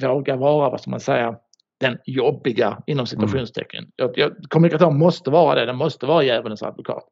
[0.00, 1.36] våga vara, vad ska man säga,
[1.80, 3.86] den jobbiga inom situationstecken.
[4.02, 4.12] Mm.
[4.16, 7.04] Jag, kommunikatör måste vara det, den måste vara djävulens advokat.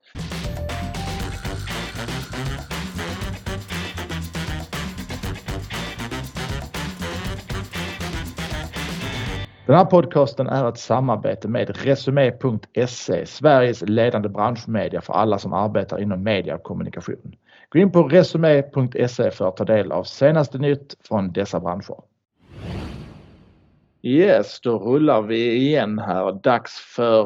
[9.66, 16.02] Den här podcasten är ett samarbete med Resumé.se, Sveriges ledande branschmedia för alla som arbetar
[16.02, 17.34] inom media och kommunikation.
[17.68, 22.09] Gå in på Resumé.se för att ta del av senaste nytt från dessa branscher.
[24.02, 26.32] Yes, då rullar vi igen här.
[26.32, 27.24] Dags för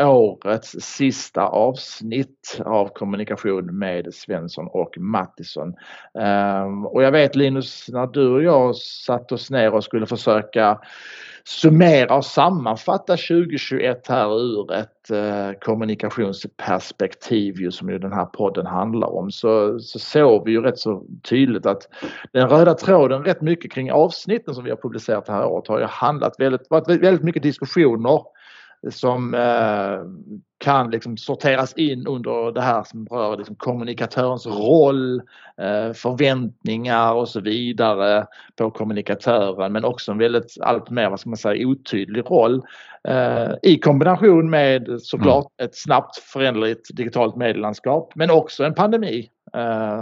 [0.00, 5.74] eh, årets sista avsnitt av kommunikation med Svensson och Mattisson.
[6.18, 10.78] Ehm, och jag vet Linus, när du och jag satt oss ner och skulle försöka
[11.46, 18.66] summera och sammanfatta 2021 här ur ett eh, kommunikationsperspektiv ju som ju den här podden
[18.66, 19.30] handlar om.
[19.30, 21.88] Så, så såg vi ju rätt så tydligt att
[22.32, 25.78] den röda tråden rätt mycket kring avsnitten som vi har publicerat det här året har
[25.78, 28.20] ju handlat väldigt, varit väldigt mycket diskussioner
[28.90, 29.98] som eh,
[30.58, 35.22] kan liksom sorteras in under det här som rör liksom kommunikatörens roll,
[35.58, 38.26] eh, förväntningar och så vidare
[38.56, 42.62] på kommunikatören men också en väldigt allt mer, vad ska man säga, otydlig roll
[43.08, 45.68] eh, i kombination med såklart mm.
[45.68, 49.30] ett snabbt föränderligt digitalt medielandskap men också en pandemi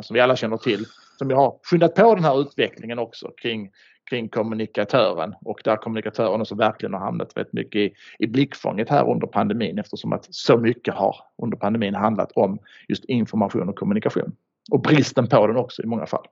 [0.02, 0.84] som vi alla känner till
[1.19, 3.70] som har skyndat på den här utvecklingen också kring
[4.12, 9.10] kring kommunikatören och där kommunikatören också verkligen har hamnat väldigt mycket i, i blickfånget här
[9.10, 14.33] under pandemin eftersom att så mycket har under pandemin handlat om just information och kommunikation.
[14.70, 16.24] Och bristen på den också i många fall.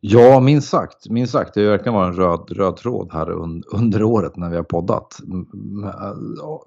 [0.00, 1.10] Ja, minst sagt.
[1.10, 1.54] Minst sagt.
[1.54, 3.30] Det har verkligen varit en röd, röd tråd här
[3.74, 5.18] under året när vi har poddat.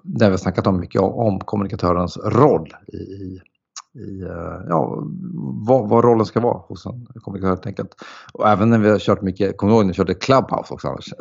[0.02, 3.40] Där vi har snackat om mycket om, om kommunikatörens roll i,
[3.94, 5.04] i eh, ja,
[5.66, 7.94] vad, vad, rollen ska vara hos en kommunikatör helt enkelt.
[8.32, 10.88] Och även när vi har kört mycket, kommer du ihåg när vi körde Clubhouse också
[10.88, 11.12] Anders?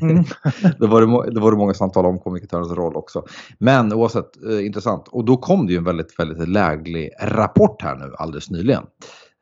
[0.00, 0.24] Mm.
[0.78, 3.24] då, var det, då var det många samtal om kommunikatörens roll också.
[3.58, 5.08] Men oavsett, eh, intressant.
[5.08, 8.82] Och då kom det ju en väldigt, väldigt läglig rapport här nu alldeles nyligen.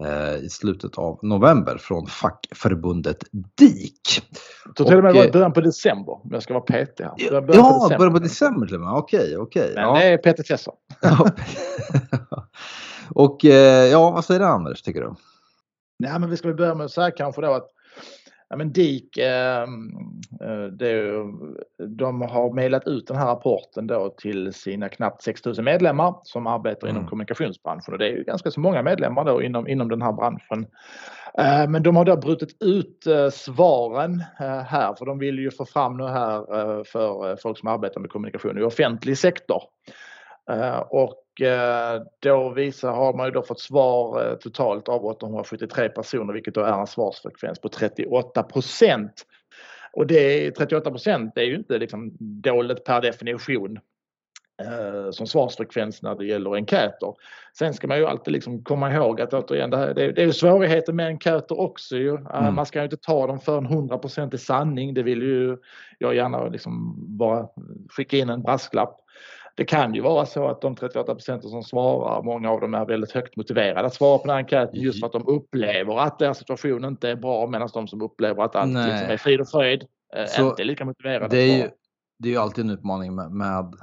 [0.04, 4.22] Eh, i slutet av november från fackförbundet DIK.
[4.76, 7.12] Tror till och med var början på december om jag ska vara petig här.
[7.16, 8.92] Ja, början, början på december till och med.
[8.92, 9.72] Okej, okej.
[9.74, 9.94] Men ja.
[9.94, 10.74] det är Peter Kessler.
[13.14, 15.14] och eh, ja, vad säger du Anders, tycker du?
[15.98, 17.68] Nej, men vi ska börja med att säga kanske då att
[18.48, 19.90] Ja, men DIK, ehm,
[20.40, 21.12] eh, det,
[21.78, 26.88] de har mejlat ut den här rapporten då till sina knappt 6000 medlemmar som arbetar
[26.88, 27.08] inom mm.
[27.08, 30.66] kommunikationsbranschen och det är ju ganska så många medlemmar då inom, inom den här branschen.
[31.38, 35.64] Eh, men de har då brutit ut eh, svaren här för de vill ju få
[35.64, 39.62] fram nu här för folk som arbetar med kommunikation i offentlig sektor.
[40.88, 41.25] Och
[42.20, 46.60] då visar, har man ju då fått svar eh, totalt av 873 personer vilket då
[46.60, 49.26] är en svarsfrekvens på 38 procent.
[49.92, 53.78] Och det 38 procent är ju inte liksom dåligt per definition
[55.10, 57.14] som svarsfrekvens när det gäller enkäter.
[57.58, 60.22] Sen ska man ju alltid liksom komma ihåg att återigen, det, här, det, är, det
[60.22, 62.16] är svårigheter med enkäter också ju.
[62.16, 62.54] Mm.
[62.54, 64.94] Man ska ju inte ta dem för en 100% i sanning.
[64.94, 65.56] Det vill ju
[65.98, 67.48] jag gärna liksom bara
[67.90, 69.00] skicka in en brasklapp.
[69.56, 72.86] Det kan ju vara så att de 38 procenten som svarar, många av dem är
[72.86, 76.18] väldigt högt motiverade att svara på den här enkäten just för att de upplever att
[76.18, 79.48] deras situation inte är bra medan de som upplever att allt liksom är frid och
[79.48, 79.84] fröjd
[80.16, 81.28] eh, så inte är lika motiverade.
[81.36, 81.70] Det är, ju,
[82.18, 83.74] det är ju alltid en utmaning med, med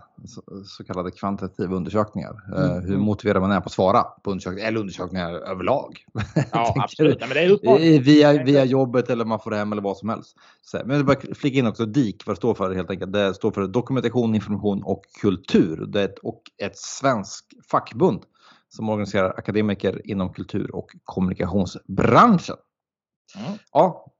[0.65, 2.41] så, kallade kvantitativa undersökningar.
[2.55, 2.81] Eh, mm.
[2.81, 3.01] Hur mm.
[3.01, 6.05] motiverad man är på att svara på undersökningar eller undersökningar överlag.
[6.51, 7.19] Ja, absolut.
[7.19, 8.01] Men det är utmaning.
[8.01, 10.37] via, via jobbet eller man får hem eller vad som helst.
[10.61, 13.13] Så, men jag bara flika in också DIK, vad det står för helt enkelt.
[13.13, 15.85] Det står för dokumentation, information och kultur.
[15.85, 18.23] Det är ett, och ett svenskt fackbund
[18.69, 22.55] som organiserar akademiker inom kultur och kommunikationsbranschen.
[23.37, 23.51] Mm.
[23.71, 24.13] Ja,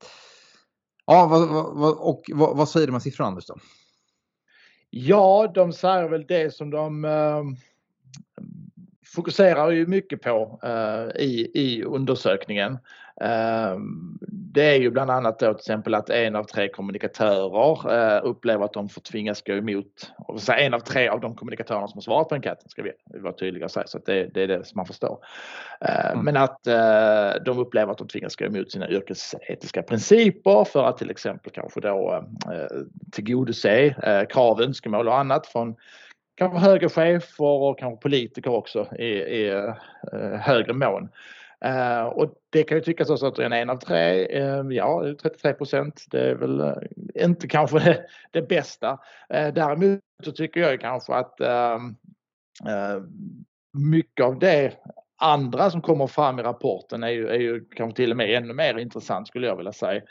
[1.06, 3.46] ja vad, vad, och vad, vad säger de här siffrorna Anders?
[3.46, 3.54] Då?
[4.96, 7.56] Ja, de säger väl det som de ehm,
[9.14, 12.78] fokuserar ju mycket på eh, i, i undersökningen.
[13.20, 13.78] Eh,
[14.28, 18.64] det är ju bland annat då till exempel att en av tre kommunikatörer eh, upplever
[18.64, 22.02] att de får tvingas gå emot, och en av tre av de kommunikatörerna som har
[22.02, 24.64] svarat på enkäten ska vi vara tydliga och säga så att det, det är det
[24.64, 25.18] som man förstår.
[25.80, 26.24] Eh, mm.
[26.24, 30.98] Men att eh, de upplever att de tvingas gå emot sina yrkesetiska principer för att
[30.98, 32.24] till exempel kanske då
[33.12, 35.76] tillgodose krav, önskemål och annat från
[36.34, 41.08] kanske högre chefer och kanske politiker också i, i eh, högre mån.
[41.64, 46.04] Uh, och det kan ju tyckas också att en av tre, uh, ja 33 procent,
[46.10, 46.74] det är väl
[47.14, 48.92] inte kanske det, det bästa.
[49.34, 51.40] Uh, däremot så tycker jag kanske att
[53.72, 54.72] mycket av det
[55.24, 58.54] andra som kommer fram i rapporten är ju, är ju kanske till och med ännu
[58.54, 60.02] mer intressant skulle jag vilja säga.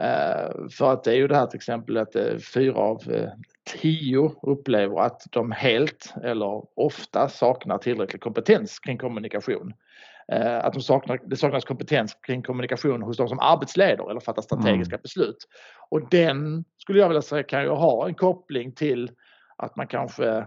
[0.00, 3.28] Eh, för att det är ju det här till exempel att eh, fyra av eh,
[3.80, 9.72] tio upplever att de helt eller ofta saknar tillräcklig kompetens kring kommunikation.
[10.62, 14.94] Att de saknar, det saknas kompetens kring kommunikation hos de som arbetsleder eller fattar strategiska
[14.94, 15.02] mm.
[15.02, 15.36] beslut.
[15.88, 19.10] Och den skulle jag vilja säga kan ju ha en koppling till
[19.56, 20.46] att man kanske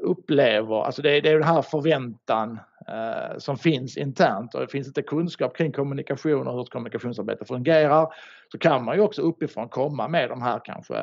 [0.00, 2.58] upplever, alltså det är, det är den här förväntan
[2.88, 7.44] eh, som finns internt och det finns inte kunskap kring kommunikation och hur ett kommunikationsarbete
[7.44, 8.08] fungerar
[8.52, 10.98] så kan man ju också uppifrån komma med de här kanske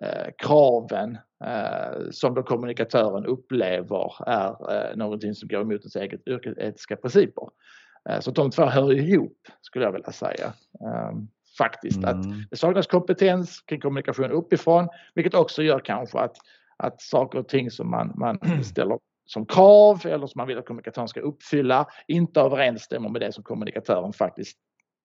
[0.00, 6.28] eh, kraven eh, som då kommunikatören upplever är eh, någonting som går emot ens eget
[6.28, 7.48] yrkesetiska principer.
[8.08, 10.52] Eh, så de två hör ihop skulle jag vilja säga.
[10.80, 12.10] Ehm, faktiskt mm.
[12.10, 16.36] att det saknas kompetens kring kommunikation uppifrån vilket också gör kanske att
[16.78, 20.66] att saker och ting som man, man ställer som krav eller som man vill att
[20.66, 24.58] kommunikatören ska uppfylla inte överensstämmer med det som kommunikatören faktiskt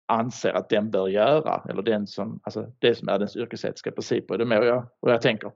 [0.07, 4.33] anser att den bör göra eller den som, alltså det som är dens yrkesetiska principer.
[4.33, 5.51] Är det med jag, vad jag tänker?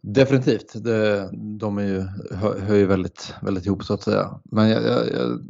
[0.00, 0.84] Definitivt.
[0.84, 2.00] Det, de är ju,
[2.36, 4.40] hör, hör ju väldigt, väldigt ihop så att säga.
[4.44, 5.40] Men jag, jag, jag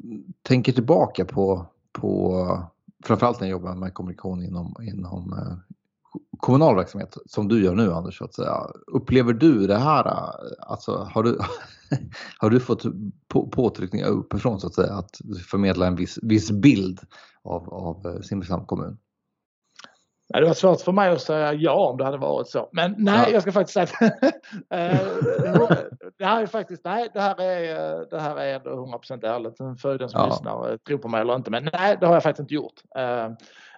[0.43, 2.46] tänker tillbaka på, på
[3.05, 5.75] framförallt när jag jobbar med kommunikation inom, inom eh,
[6.38, 8.66] kommunal verksamhet som du gör nu Anders, att säga.
[8.86, 11.38] upplever du det här, alltså har du,
[12.38, 12.82] har du fått
[13.28, 15.20] på, påtryckningar uppifrån så att säga, att
[15.50, 17.00] förmedla en viss, viss bild
[17.42, 18.98] av, av eh, Simrishamns kommun?
[20.28, 22.68] Nej, det var svårt för mig att säga ja om det hade varit så.
[22.72, 23.32] Men nej, ja.
[23.32, 24.10] jag ska faktiskt säga
[24.70, 25.00] eh,
[26.18, 29.80] det här är faktiskt, nej, det här är, det här är 100% ärligt.
[29.80, 30.26] För den som ja.
[30.26, 31.50] lyssnar, tror på mig eller inte.
[31.50, 32.82] Men nej, det har jag faktiskt inte gjort.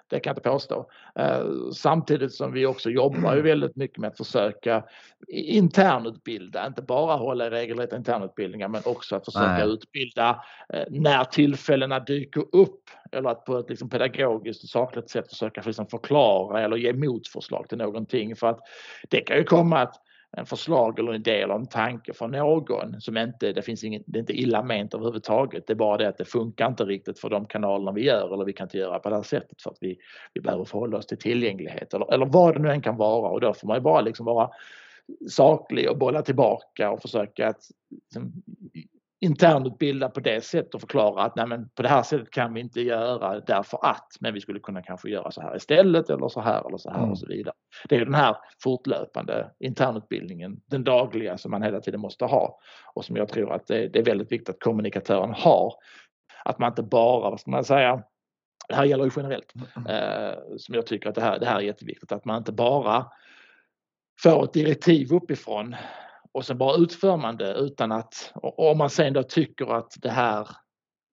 [0.09, 0.91] Det kan jag inte påstå.
[1.15, 4.85] Eh, samtidigt som vi också jobbar ju väldigt mycket med att försöka
[5.29, 9.69] internutbilda, inte bara hålla i regelrätta internutbildningar men också att försöka Nej.
[9.69, 15.29] utbilda eh, när tillfällena dyker upp eller att på ett liksom pedagogiskt och sakligt sätt
[15.29, 18.61] försöka liksom förklara eller ge motförslag till någonting för att
[19.09, 19.95] det kan ju komma att
[20.37, 24.03] en förslag eller en idé eller en tanke från någon som inte, det finns inget,
[24.07, 25.67] det är inte illa ment överhuvudtaget.
[25.67, 28.45] Det är bara det att det funkar inte riktigt för de kanalerna vi gör eller
[28.45, 29.99] vi kan inte göra på det här sättet för att vi,
[30.35, 33.41] vi behöver förhålla oss till tillgänglighet eller, eller vad det nu än kan vara och
[33.41, 34.51] då får man ju bara liksom vara
[35.29, 38.33] saklig och bolla tillbaka och försöka att liksom,
[39.21, 42.61] internutbilda på det sättet och förklara att nej men på det här sättet kan vi
[42.61, 46.41] inte göra därför att men vi skulle kunna kanske göra så här istället eller så
[46.41, 47.11] här eller så här mm.
[47.11, 47.55] och så vidare.
[47.89, 52.59] Det är den här fortlöpande internutbildningen, den dagliga som man hela tiden måste ha
[52.95, 55.75] och som jag tror att det, det är väldigt viktigt att kommunikatören har.
[56.45, 58.03] Att man inte bara, vad ska man säga,
[58.69, 59.87] det här gäller ju generellt, mm.
[59.87, 63.07] eh, som jag tycker att det här, det här är jätteviktigt, att man inte bara
[64.23, 65.77] får ett direktiv uppifrån
[66.39, 70.11] och sen bara utför man det utan att, om man sen då tycker att det
[70.11, 70.49] här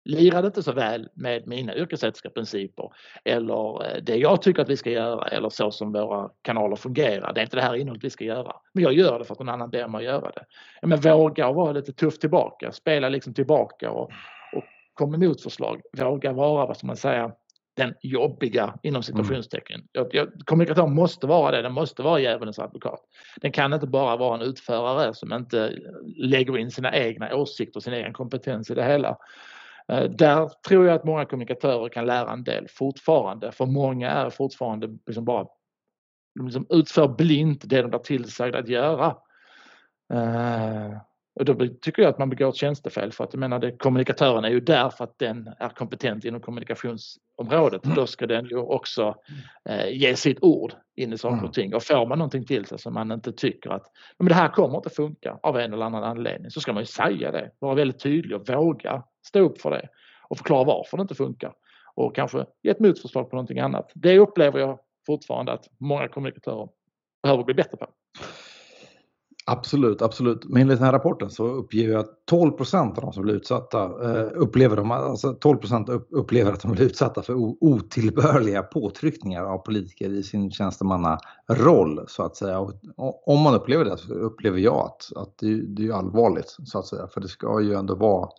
[0.06, 2.92] lirade inte så väl med mina yrkesetiska principer
[3.24, 7.34] eller eh, det jag tycker att vi ska göra eller så som våra kanaler fungerar.
[7.34, 8.56] Det är inte det här innehållet vi ska göra.
[8.74, 10.46] Men jag gör det för att någon annan ber mig att göra det.
[10.82, 14.12] Men våga vara lite tuff tillbaka, spela liksom tillbaka och,
[14.54, 14.64] och
[14.94, 15.82] komma emot förslag.
[15.98, 17.32] Våga vara, vad ska man säga,
[17.76, 19.04] den jobbiga inom mm.
[19.04, 19.88] situationstecken.
[19.98, 20.32] Mm.
[20.46, 23.00] Kommunikation måste vara det, den måste vara djävulens advokat.
[23.42, 25.74] Den kan inte bara vara en utförare som inte
[26.18, 29.18] lägger in sina egna åsikter, sin egen kompetens i det hela.
[29.88, 34.30] Eh, där tror jag att många kommunikatörer kan lära en del fortfarande, för många är
[34.30, 35.48] fortfarande liksom bara
[36.36, 39.16] de liksom utför blint det de blir tillsagda att göra.
[41.36, 44.46] Och då tycker jag att man begår ett tjänstefel för att jag menar det, kommunikatören
[44.46, 47.86] är ju där för att den är kompetent inom kommunikationsområdet.
[47.86, 47.96] Mm.
[47.96, 49.16] Då ska den ju också
[49.70, 51.52] eh, ge sitt ord in i saker och mm.
[51.52, 51.76] ting.
[51.76, 54.78] Och får man någonting till sig som man inte tycker att men det här kommer
[54.78, 57.52] inte funka av en eller annan anledning så ska man ju säga det.
[57.60, 59.90] Vara väldigt tydlig och våga stå upp för det
[60.28, 61.54] och förklara varför det inte funkar.
[61.96, 63.92] Och kanske ge ett motförslag på någonting annat.
[63.96, 66.70] Det upplever jag fortfarande att många kommunikatörer
[67.24, 67.88] behöver bli bättre på.
[69.48, 70.46] Absolut, absolut.
[70.46, 73.36] Men enligt den här rapporten så uppger jag att 12 procent av de som blir
[73.36, 77.34] utsatta eh, upplever, de, alltså 12% upplever att de blir utsatta för
[77.64, 82.60] otillbörliga påtryckningar av politiker i sin tjänstemannaroll så att säga.
[82.60, 86.80] Och om man upplever det så upplever jag att, att det, det är allvarligt så
[86.80, 87.08] att säga.
[87.08, 88.30] För det ska ju ändå vara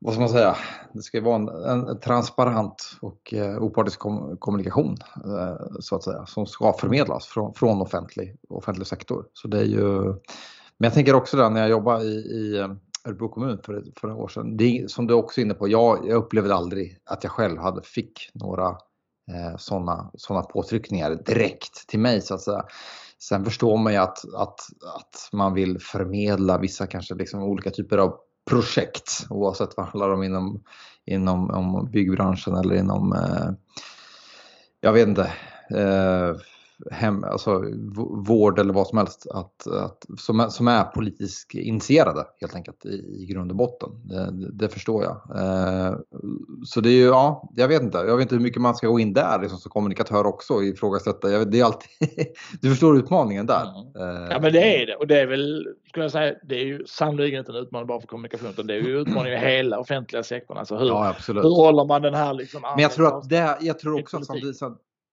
[0.00, 0.56] vad ska man säga,
[0.92, 6.26] det ska vara en, en transparent och eh, opartisk kom, kommunikation eh, så att säga
[6.26, 9.26] som ska förmedlas från, från offentlig, offentlig sektor.
[9.32, 10.02] Så det är ju,
[10.78, 12.70] men jag tänker också där när jag jobbade i, i eh,
[13.04, 16.08] Örebro kommun för, för några år sedan, det, som du också är inne på, jag,
[16.08, 18.68] jag upplevde aldrig att jag själv hade fick några
[19.30, 22.64] eh, sådana såna påtryckningar direkt till mig så att säga.
[23.22, 24.60] Sen förstår man ju att, att,
[24.96, 28.14] att man vill förmedla vissa kanske liksom olika typer av
[28.48, 30.62] projekt oavsett vad det handlar om inom,
[31.06, 33.50] inom om byggbranschen eller inom, eh,
[34.80, 35.32] jag vet inte,
[35.70, 36.36] eh,
[36.90, 37.64] hem, alltså,
[38.26, 42.86] vård eller vad som helst att, att, som, är, som är politiskt initierade helt enkelt
[42.86, 43.90] i, i grund och botten.
[44.04, 45.16] Det, det förstår jag.
[45.36, 45.96] Eh,
[46.64, 47.98] så det är ju, ja, jag vet inte.
[47.98, 50.64] Jag vet inte hur mycket man ska gå in där liksom, som kommunikatör också och
[50.64, 51.44] ifrågasätta.
[51.44, 51.88] Det är alltid,
[52.60, 53.62] du förstår utmaningen där.
[53.62, 54.16] Mm.
[54.16, 56.64] Eh, ja men det är det och det är väl, skulle jag säga, det är
[56.64, 59.78] ju sannolikt inte en utmaning bara för kommunikation utan det är ju utmaning i hela
[59.78, 60.58] offentliga sektorn.
[60.58, 63.78] Alltså hur, ja, hur håller man den här liksom Men jag tror att det, jag
[63.78, 64.56] tror också att samtidigt,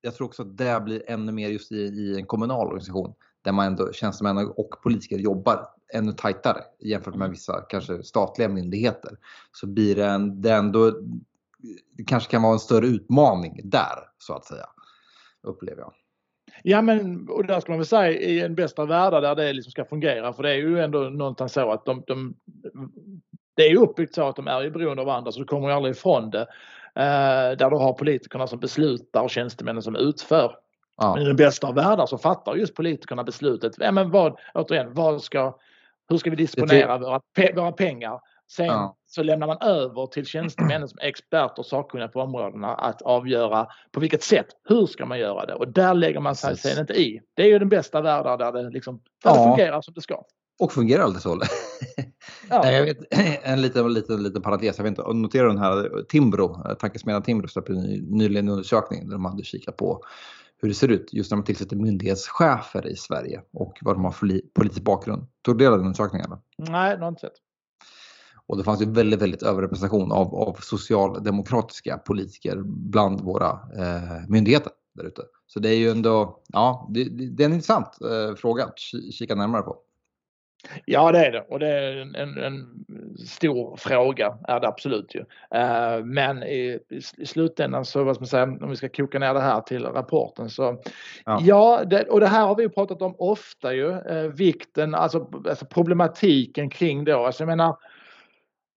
[0.05, 3.51] jag tror också att det blir ännu mer just i, i en kommunal organisation där
[3.51, 9.17] man ändå tjänstemän och politiker jobbar ännu tajtare jämfört med vissa kanske statliga myndigheter.
[9.51, 10.91] Så blir det, en, det ändå,
[11.97, 14.65] det kanske kan vara en större utmaning där så att säga,
[15.43, 15.93] upplever jag.
[16.63, 19.71] Ja men och där skulle man väl säga i en bästa värld där det liksom
[19.71, 22.35] ska fungera för det är ju ändå någonstans så att de, de
[23.55, 25.73] det är uppbyggt så att de är ju beroende av varandra så du kommer ju
[25.73, 26.47] aldrig ifrån det.
[26.95, 30.55] Eh, där du har politikerna som beslutar och tjänstemännen som utför.
[30.97, 31.13] Ja.
[31.13, 33.73] Men i den bästa av världar så fattar just politikerna beslutet.
[33.77, 35.57] Ja, men vad, återigen, vad ska,
[36.09, 37.21] hur ska vi disponera våra,
[37.55, 38.19] våra pengar?
[38.51, 38.97] Sen ja.
[39.05, 43.99] så lämnar man över till tjänstemännen som experter och sakkunniga på områdena att avgöra på
[43.99, 45.53] vilket sätt, hur ska man göra det?
[45.53, 47.21] Och där lägger man sig sen inte i.
[47.33, 49.37] Det är ju den bästa världen där det, liksom, där ja.
[49.37, 50.23] det fungerar som det ska.
[50.59, 51.29] Och fungerar alltid så.
[52.49, 52.71] Ja.
[52.71, 52.97] Jag vet,
[53.43, 54.77] en liten, liten, liten parentes.
[54.77, 59.25] Jag vet inte, notera den här Timbro, tankesmedjan Timbro släppte nyligen en undersökning där de
[59.25, 60.01] hade kikat på
[60.61, 64.11] hur det ser ut just när man tillsätter myndighetschefer i Sverige och vad de har
[64.11, 65.27] för politisk bakgrund.
[65.41, 66.29] Tog du del av den undersökningen?
[66.57, 67.33] Nej, det har inte sett.
[68.47, 74.71] Och det fanns ju väldigt, väldigt överrepresentation av, av socialdemokratiska politiker bland våra eh, myndigheter
[74.95, 75.21] där ute.
[75.47, 78.79] Så det är ju ändå, ja, det, det är en intressant eh, fråga att
[79.13, 79.77] kika närmare på.
[80.85, 81.41] Ja det är det.
[81.49, 82.85] Och det är en, en, en
[83.27, 85.19] stor fråga är det absolut ju.
[85.19, 86.79] Uh, men i,
[87.17, 89.85] i, slutändan så vad ska man säga om vi ska koka ner det här till
[89.85, 90.81] rapporten så
[91.25, 93.87] ja, ja det, och det här har vi pratat om ofta ju.
[93.91, 97.25] Uh, vikten alltså, alltså problematiken kring då.
[97.25, 97.75] Alltså jag menar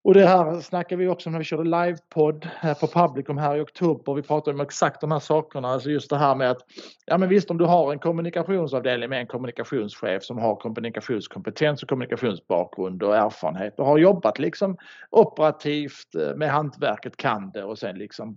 [0.09, 2.49] och det här snackade vi också om när vi körde livepodd
[2.81, 4.15] på Publicum här i oktober.
[4.15, 6.59] Vi pratade om exakt de här sakerna, alltså just det här med att
[7.07, 11.89] ja men visst om du har en kommunikationsavdelning med en kommunikationschef som har kommunikationskompetens och
[11.89, 14.77] kommunikationsbakgrund och erfarenhet och har jobbat liksom
[15.11, 18.37] operativt eh, med hantverket kan det och sen liksom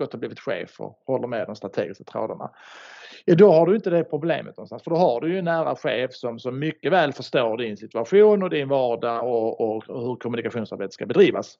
[0.00, 2.50] gått och blivit chef och håller med de strategiska trådarna.
[3.24, 5.76] Ja, då har du inte det problemet någonstans för då har du ju en nära
[5.76, 10.16] chef som, som mycket väl förstår din situation och din vardag och, och, och hur
[10.16, 11.58] kommunikationsarbetet ska bedrivas.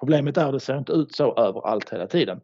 [0.00, 2.40] Problemet är att det ser inte ut så överallt hela tiden.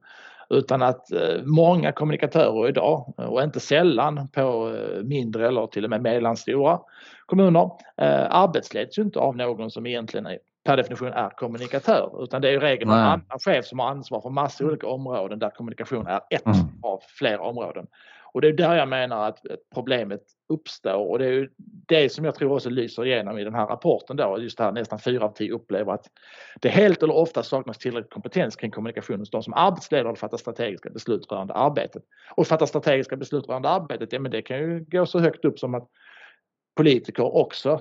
[0.51, 5.91] Utan att eh, många kommunikatörer idag och inte sällan på eh, mindre eller till och
[5.91, 6.81] med mellanstora
[7.27, 12.43] kommuner eh, arbetsleds ju inte av någon som egentligen är per definition är kommunikatör utan
[12.43, 15.51] det är i regel en annan chef som har ansvar för massa olika områden där
[15.51, 16.59] kommunikation är ett mm.
[16.83, 17.87] av flera områden.
[18.35, 19.39] Och det är där jag menar att
[19.75, 21.49] problemet uppstår och det är ju
[21.89, 24.73] det som jag tror också lyser igenom i den här rapporten då, just det här
[24.73, 26.07] nästan fyra av tio upplever att
[26.61, 30.37] det helt eller ofta saknas tillräcklig kompetens kring kommunikation hos de som arbetsledare och fattar
[30.37, 32.03] strategiska beslut rörande arbetet.
[32.37, 35.59] Och fatta strategiska beslut rörande arbetet, ja men det kan ju gå så högt upp
[35.59, 35.89] som att
[36.77, 37.81] politiker också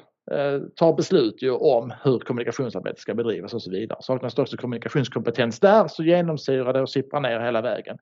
[0.76, 4.00] tar beslut ju om hur kommunikationsarbetet ska bedrivas och så vidare.
[4.02, 7.98] Saknas det också kommunikationskompetens där så genomsyrar det och sipprar ner hela vägen.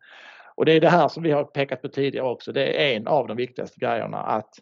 [0.56, 2.52] Och det är det här som vi har pekat på tidigare också.
[2.52, 4.60] Det är en av de viktigaste grejerna att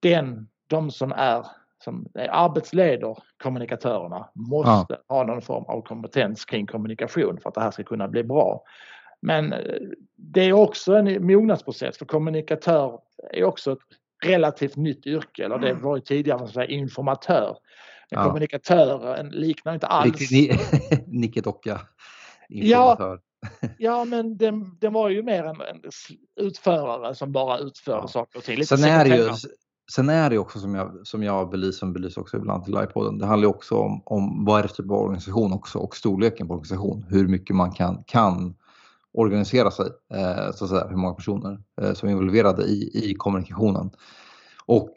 [0.00, 1.46] den, de som är
[1.84, 5.16] som arbetsleder kommunikatörerna måste ja.
[5.16, 8.62] ha någon form av kompetens kring kommunikation för att det här ska kunna bli bra.
[9.20, 9.58] Men eh,
[10.16, 13.00] det är också en mognadsprocess för kommunikatör
[13.32, 13.78] är också ett
[14.24, 15.82] relativt nytt yrke, eller det mm.
[15.82, 17.56] var ju tidigare säga, informatör.
[18.10, 18.26] Men ja.
[18.26, 20.30] kommunikatör liknar inte alls...
[21.06, 21.80] Nicke Docka,
[22.48, 23.20] informatör.
[23.60, 25.82] Ja, ja men den, den var ju mer en, en
[26.40, 28.08] utförare som bara utför ja.
[28.08, 28.64] saker och ting.
[28.64, 29.30] Sen är, det ju,
[29.92, 33.18] sen är det också som jag, som jag belyser, som belyser också ibland i livepodden,
[33.18, 36.54] det handlar också om, om vad är det typ av organisation också och storleken på
[36.54, 37.06] organisation.
[37.08, 38.54] Hur mycket man kan, kan
[39.18, 43.14] organisera sig, eh, så att säga, hur många personer eh, som är involverade i, i
[43.14, 43.90] kommunikationen.
[44.66, 44.94] Och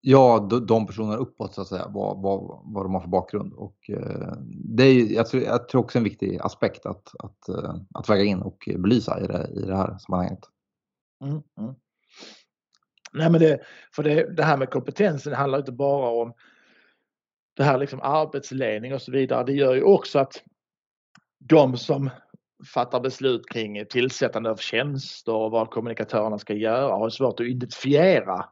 [0.00, 3.52] ja, de personerna uppåt så att säga, vad, vad, vad de har för bakgrund.
[3.52, 7.48] Och, eh, det är, jag, tror, jag tror också en viktig aspekt att, att,
[7.94, 10.40] att väga in och belysa i det, i det här sammanhanget.
[11.24, 11.74] Mm, mm.
[13.12, 13.60] Nej, men det,
[13.92, 16.32] för det, det här med kompetensen handlar inte bara om
[17.56, 19.44] det här liksom arbetsledning och så vidare.
[19.44, 20.42] Det gör ju också att
[21.38, 22.10] de som
[22.74, 28.44] fattar beslut kring tillsättande av tjänster och vad kommunikatörerna ska göra har svårt att identifiera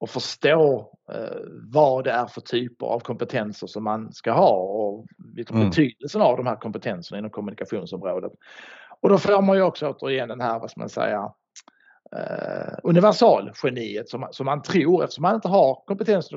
[0.00, 1.38] och förstå eh,
[1.72, 5.68] vad det är för typer av kompetenser som man ska ha och vilken mm.
[5.68, 8.32] betydelsen av de här kompetenserna inom kommunikationsområdet.
[9.00, 11.32] Och då får man ju också återigen den här, vad ska man säga,
[12.16, 16.30] eh, universalgeniet som, som man tror eftersom man inte har kompetens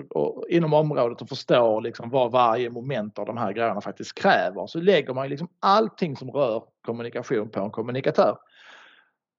[0.49, 4.79] inom området och förstår liksom vad varje moment av de här grejerna faktiskt kräver så
[4.79, 8.37] lägger man liksom allting som rör kommunikation på en kommunikatör.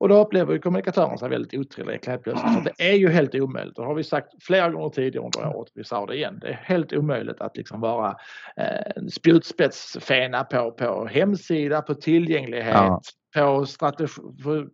[0.03, 2.55] Och då upplever ju kommunikatörerna sig väldigt otillräckliga helt plötsligt.
[2.55, 3.77] Så det är ju helt omöjligt.
[3.77, 5.73] Det har vi sagt flera gånger tidigare under året.
[5.75, 6.39] Vi sa det igen.
[6.41, 8.17] Det är helt omöjligt att liksom vara
[8.57, 13.03] eh, spjutspetsfena på, på hemsida, på tillgänglighet, ja.
[13.35, 14.69] på strategi, för,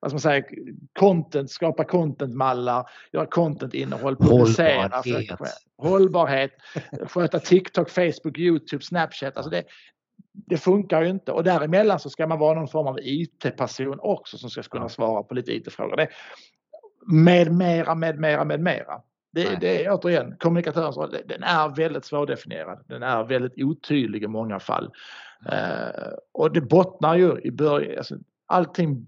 [0.00, 0.44] vad ska man säga,
[0.98, 4.82] content, skapa contentmallar, göra content-innehåll, publicera.
[4.82, 5.38] Hållbarhet.
[5.78, 6.50] Hållbarhet,
[7.06, 9.36] sköta TikTok, Facebook, Youtube, Snapchat.
[9.36, 9.64] Alltså det,
[10.32, 14.38] det funkar ju inte och däremellan så ska man vara någon form av IT-person också
[14.38, 16.06] som ska kunna svara på lite IT-frågor.
[17.06, 19.02] Med mera, med mera, med mera.
[19.32, 21.16] Det, det är återigen kommunikatörens roll.
[21.26, 22.84] Den är väldigt svårdefinierad.
[22.86, 24.90] Den är väldigt otydlig i många fall.
[25.52, 27.98] Uh, och det bottnar ju i början.
[27.98, 29.06] Alltså, allting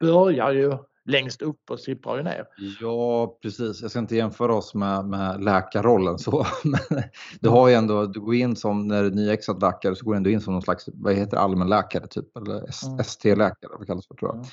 [0.00, 2.46] börjar ju längst upp och sipprar ju ner.
[2.80, 3.82] Ja, precis.
[3.82, 6.46] Jag ska inte jämföra oss med, med läkarrollen så.
[6.64, 7.02] Men
[7.40, 10.12] du har ju ändå, du går in som, när du är nyexad läkare så går
[10.12, 13.00] du ändå in som någon slags, vad heter allmänläkare typ, eller mm.
[13.00, 14.36] ST-läkare, vad kallas det tror jag.
[14.36, 14.48] Mm.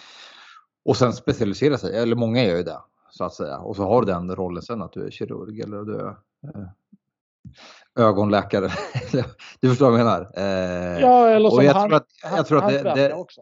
[0.86, 2.80] Och sen specialisera sig, eller många gör ju det
[3.12, 3.58] så att säga.
[3.58, 6.68] Och så har du den rollen sen att du är kirurg eller du är eh,
[7.96, 8.70] ögonläkare.
[9.60, 10.32] du förstår vad jag menar?
[10.36, 13.42] Eh, ja, eller som jag hand, tror att, jag tror att det, det, också.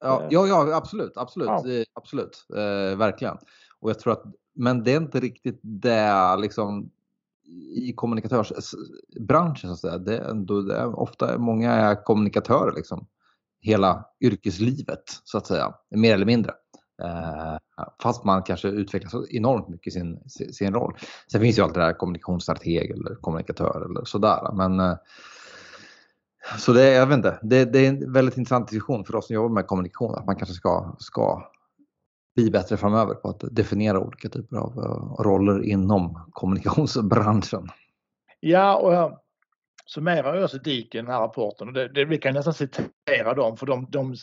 [0.00, 1.84] Ja, ja, ja absolut, absolut, ja.
[1.94, 3.36] absolut, eh, verkligen.
[3.80, 6.90] Och jag tror att, men det är inte riktigt det liksom
[7.74, 9.98] i kommunikatörsbranschen så att säga.
[9.98, 13.06] Det är ändå, det är ofta många är kommunikatörer liksom
[13.60, 16.52] hela yrkeslivet så att säga, mer eller mindre.
[17.02, 17.56] Eh,
[18.02, 20.96] fast man kanske utvecklas enormt mycket i sin, sin roll.
[21.32, 24.52] Sen finns ju alltid det där kommunikationsstrateg eller kommunikatör eller sådär.
[24.52, 24.96] Men eh,
[26.58, 29.34] så det, jag vet inte, det, det, är en väldigt intressant diskussion för oss som
[29.34, 31.50] jobbar med kommunikation att man kanske ska, ska
[32.34, 37.68] bli bättre framöver på att definiera olika typer av eh, roller inom kommunikationsbranschen.
[38.40, 39.12] Ja, och eh,
[39.86, 43.34] summerar ju också DIK i den här rapporten och det, det, vi kan nästan citera
[43.34, 44.14] dem för de, de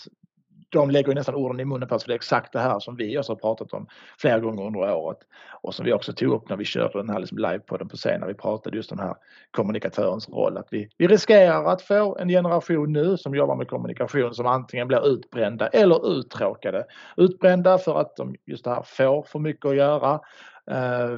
[0.70, 2.96] de lägger nästan orden i munnen på oss för det är exakt det här som
[2.96, 5.18] vi också har pratat om flera gånger under året
[5.62, 8.20] och som vi också tog upp när vi körde den här liksom livepodden på scen
[8.20, 9.16] när vi pratade just om den här
[9.52, 10.58] kommunikatörens roll.
[10.58, 14.88] Att vi, vi riskerar att få en generation nu som jobbar med kommunikation som antingen
[14.88, 16.86] blir utbrända eller uttråkade.
[17.18, 20.20] Utbrända för att de just det här får för mycket att göra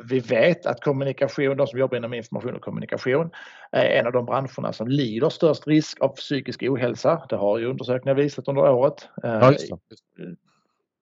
[0.09, 3.29] vi vet att kommunikation, de som jobbar inom information och kommunikation,
[3.71, 7.25] är en av de branscherna som lider störst risk av psykisk ohälsa.
[7.29, 9.09] Det har ju undersökningar visat under året.
[9.23, 9.53] Eh, ja,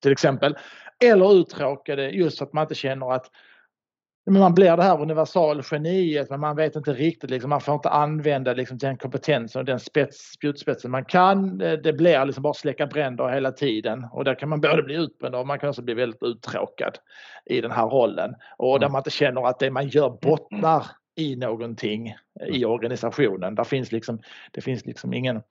[0.02, 0.58] till exempel.
[1.00, 3.32] Eller uttråkade just för att man inte känner att
[4.34, 8.54] man blir det här universalgeniet men man vet inte riktigt, liksom, man får inte använda
[8.54, 11.58] liksom, den kompetensen och den spets, spjutspetsen man kan.
[11.58, 15.36] Det blir liksom bara släcka bränder hela tiden och där kan man både bli utbränd
[15.36, 16.98] och man kan också bli väldigt uttråkad
[17.46, 18.36] i den här rollen.
[18.58, 18.92] Och där mm.
[18.92, 20.86] man inte känner att det man gör bottnar
[21.16, 22.16] i någonting
[22.48, 23.56] i organisationen.
[23.56, 24.20] Där finns liksom,
[24.52, 25.42] det finns liksom ingen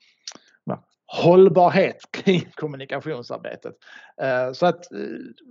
[1.06, 3.74] hållbarhet kring kommunikationsarbetet.
[4.22, 4.98] Eh, så att eh,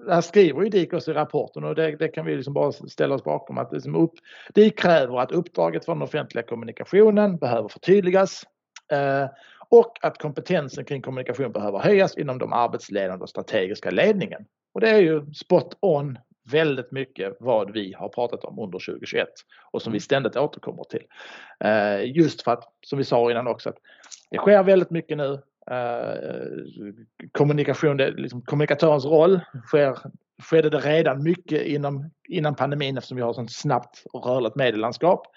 [0.05, 2.71] det här skriver ju DIK också i rapporten och det, det, kan vi liksom bara
[2.71, 4.13] ställa oss bakom att liksom upp,
[4.53, 8.43] DIK kräver att uppdraget för den offentliga kommunikationen behöver förtydligas
[8.91, 9.25] eh,
[9.69, 14.45] och att kompetensen kring kommunikation behöver höjas inom de arbetsledande och strategiska ledningen.
[14.73, 16.17] Och det är ju spot on
[16.51, 19.27] väldigt mycket vad vi har pratat om under 2021
[19.71, 21.03] och som vi ständigt återkommer till.
[22.15, 23.77] Just för att, som vi sa innan också, att
[24.31, 25.41] det sker väldigt mycket nu.
[25.71, 26.45] Eh,
[27.31, 29.97] kommunikation, liksom, kommunikatörens roll sker,
[30.43, 35.27] skedde det redan mycket inom, innan pandemin eftersom vi har sånt snabbt och rörligt medielandskap.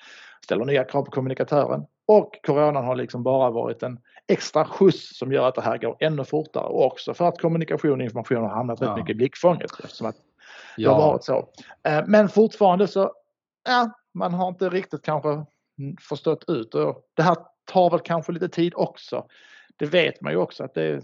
[0.45, 5.33] Ställer nya krav på kommunikatören och coronan har liksom bara varit en extra skjuts som
[5.33, 8.49] gör att det här går ännu fortare och också för att kommunikation och information har
[8.49, 8.87] hamnat ja.
[8.87, 10.17] rätt mycket i blickfånget eftersom att
[10.79, 10.93] ja.
[10.93, 11.49] har varit så.
[11.83, 13.13] Eh, men fortfarande så,
[13.65, 15.45] ja, man har inte riktigt kanske
[16.09, 19.27] förstått ut och det här tar väl kanske lite tid också.
[19.77, 21.03] Det vet man ju också att det,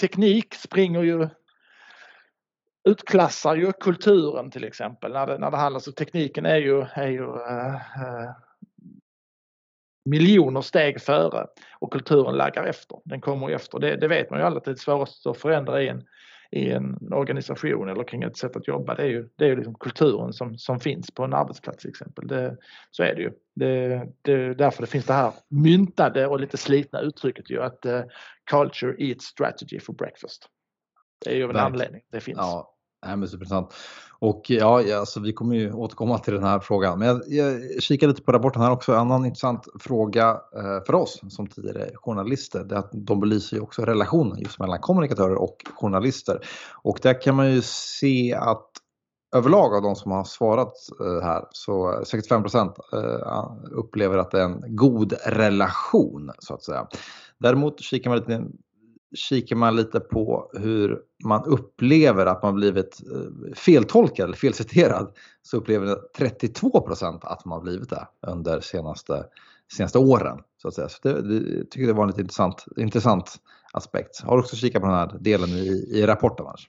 [0.00, 1.28] teknik springer ju
[2.84, 7.08] utklassar ju kulturen till exempel när det, när det handlar så tekniken är ju, är
[7.08, 8.30] ju äh,
[10.04, 11.46] miljoner steg före
[11.78, 12.98] och kulturen laggar efter.
[13.04, 13.78] Den kommer efter.
[13.78, 16.04] Det, det vet man ju alla att det är svårast att förändra i en,
[16.52, 18.94] i en organisation eller kring ett sätt att jobba.
[18.94, 21.90] Det är ju, det är ju liksom kulturen som, som finns på en arbetsplats till
[21.90, 22.26] exempel.
[22.26, 22.56] Det,
[22.90, 23.32] så är det ju.
[23.54, 28.02] Det, det, därför det finns det här myntade och lite slitna uttrycket ju att uh,
[28.50, 30.48] culture eats strategy for breakfast.
[31.24, 32.38] Det är ju en anledning det finns.
[32.38, 32.74] Ja,
[33.06, 33.74] Nej, men superintressant.
[34.18, 36.98] Och ja, alltså, vi kommer ju återkomma till den här frågan.
[36.98, 38.92] Men jag, jag kikar lite på rapporten här också.
[38.92, 42.64] En annan intressant fråga eh, för oss som tidigare journalister.
[42.64, 46.40] Det är att de belyser ju också relationen just mellan kommunikatörer och journalister.
[46.82, 48.68] Och där kan man ju se att
[49.36, 54.40] överlag av de som har svarat eh, här så 65 procent eh, upplever att det
[54.40, 56.86] är en god relation så att säga.
[57.38, 58.44] Däremot kikar man lite
[59.14, 65.56] kikar man lite på hur man upplever att man blivit eh, feltolkad eller felciterad så
[65.56, 69.24] upplever 32 procent att man blivit det under senaste,
[69.76, 70.38] senaste åren.
[70.62, 70.88] Så att säga.
[70.88, 73.36] Så det, det tycker det var en lite intressant, intressant
[73.72, 74.20] aspekt.
[74.20, 76.46] Har också kikat på den här delen i, i rapporten?
[76.46, 76.68] Annars?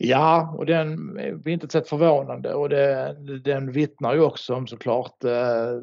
[0.00, 4.66] Ja, och den är på intet sätt förvånande och det, den vittnar ju också om
[4.66, 5.76] såklart eh,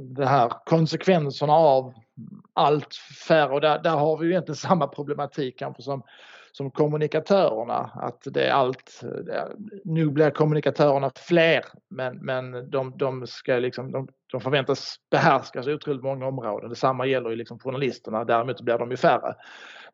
[0.00, 1.94] det här konsekvenserna av
[2.52, 2.94] allt
[3.28, 6.02] färre och där, där har vi ju egentligen samma problematik kanske som,
[6.52, 7.90] som kommunikatörerna.
[7.94, 9.48] Att det är allt, eh, det,
[9.84, 15.72] nu blir kommunikatörerna fler men, men de, de, ska liksom, de, de förväntas behärska så
[15.72, 16.70] otroligt många områden.
[16.70, 19.34] Detsamma gäller ju liksom journalisterna, däremot blir de ju färre.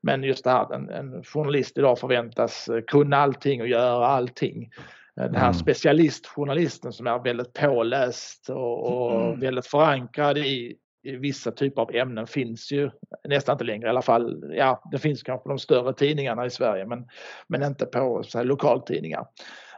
[0.01, 4.71] Men just det här en, en journalist idag förväntas kunna allting och göra allting.
[5.17, 5.55] Den här mm.
[5.55, 9.41] specialistjournalisten som är väldigt påläst och, och mm.
[9.41, 12.91] väldigt förankrad i, vissa typer av ämnen finns ju
[13.29, 14.45] nästan inte längre i alla fall.
[14.57, 17.07] Ja, det finns kanske på de större tidningarna i Sverige men,
[17.49, 19.27] men inte på så här, lokaltidningar.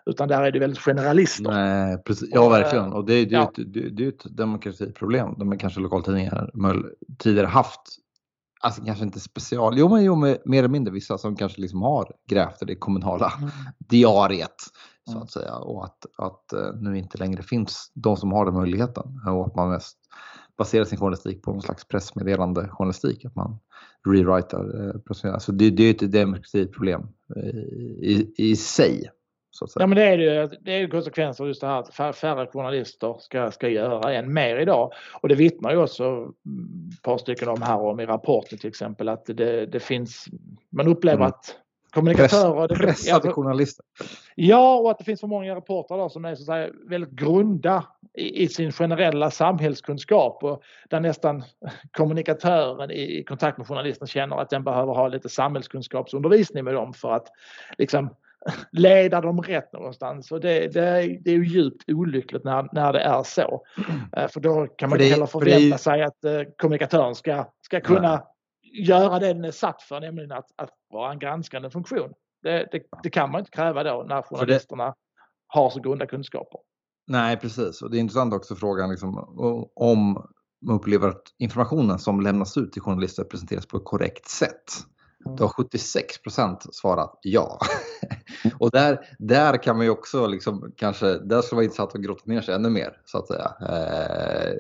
[0.07, 1.51] Utan där är det väldigt generalister.
[1.51, 2.29] Nej, precis.
[2.33, 2.93] Ja, verkligen.
[2.93, 3.53] Och det, är, det, är, ja.
[3.57, 5.35] ett, det är ett demokratiproblem.
[5.39, 6.51] De kanske lokaltidningar
[7.19, 7.83] tidigare haft
[8.61, 12.13] Alltså kanske inte special, jo men jo, mer eller mindre vissa som kanske liksom har
[12.29, 13.51] grävt i det kommunala mm.
[13.79, 14.55] diariet.
[15.05, 15.23] Så mm.
[15.23, 15.55] att säga.
[15.55, 19.21] Och att, att eh, nu inte längre finns de som har den möjligheten.
[19.27, 19.99] Och att man mest
[20.59, 23.25] baserar sin journalistik på någon slags pressmeddelande journalistik.
[23.25, 23.59] Att man
[24.09, 24.95] rewritar.
[25.25, 27.03] Eh, så det, det är ett demokratiproblem
[27.37, 27.59] eh,
[28.03, 29.11] i, i sig.
[29.75, 33.17] Ja men det är ju det är ju konsekvenser just det här att färre journalister
[33.19, 34.93] ska, ska göra än mer idag.
[35.21, 36.33] Och det vittnar ju också
[36.93, 40.27] ett par stycken om här om i rapporten till exempel att det, det finns,
[40.71, 41.29] man upplever mm.
[41.29, 41.57] att
[41.91, 42.69] kommunikatörer.
[42.69, 43.85] Press, pressade journalister.
[44.35, 48.43] Ja, och att det finns för många rapportrar som är så säga, väldigt grunda i,
[48.43, 51.45] i, sin generella samhällskunskap och där nästan
[51.93, 56.93] kommunikatören i, i kontakt med journalisten känner att den behöver ha lite samhällskunskapsundervisning med dem
[56.93, 57.27] för att
[57.79, 58.11] liksom
[58.73, 60.33] leda dem rätt någonstans.
[60.33, 63.65] Och det, det, är, det är ju djupt olyckligt när, när det är så.
[63.77, 64.29] Mm.
[64.29, 65.79] För då kan man inte heller förvänta det...
[65.79, 68.35] sig att eh, kommunikatören ska, ska kunna ja
[68.73, 72.13] göra det den är satt för, nämligen att, att vara en granskande funktion.
[72.43, 74.95] Det, det, det kan man inte kräva då när journalisterna
[75.47, 76.61] har så grunda kunskaper.
[77.07, 77.83] Nej, precis.
[77.83, 79.19] Och det är intressant också frågan liksom,
[79.75, 80.29] om
[80.67, 84.65] man upplever att informationen som lämnas ut till journalister presenteras på ett korrekt sätt.
[85.27, 85.37] Mm.
[85.37, 87.59] Då har 76 procent svarat ja.
[88.59, 92.23] och där, där kan man ju också liksom, kanske, där skulle vara intressant att grotta
[92.27, 93.53] ner sig ännu mer så att säga.
[93.61, 94.57] Eh,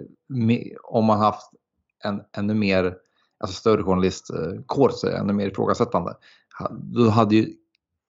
[0.82, 1.50] om man haft
[2.04, 2.96] en ännu mer
[3.38, 6.16] alltså större journalistkår så är ännu mer ifrågasättande.
[6.70, 7.54] Då hade ju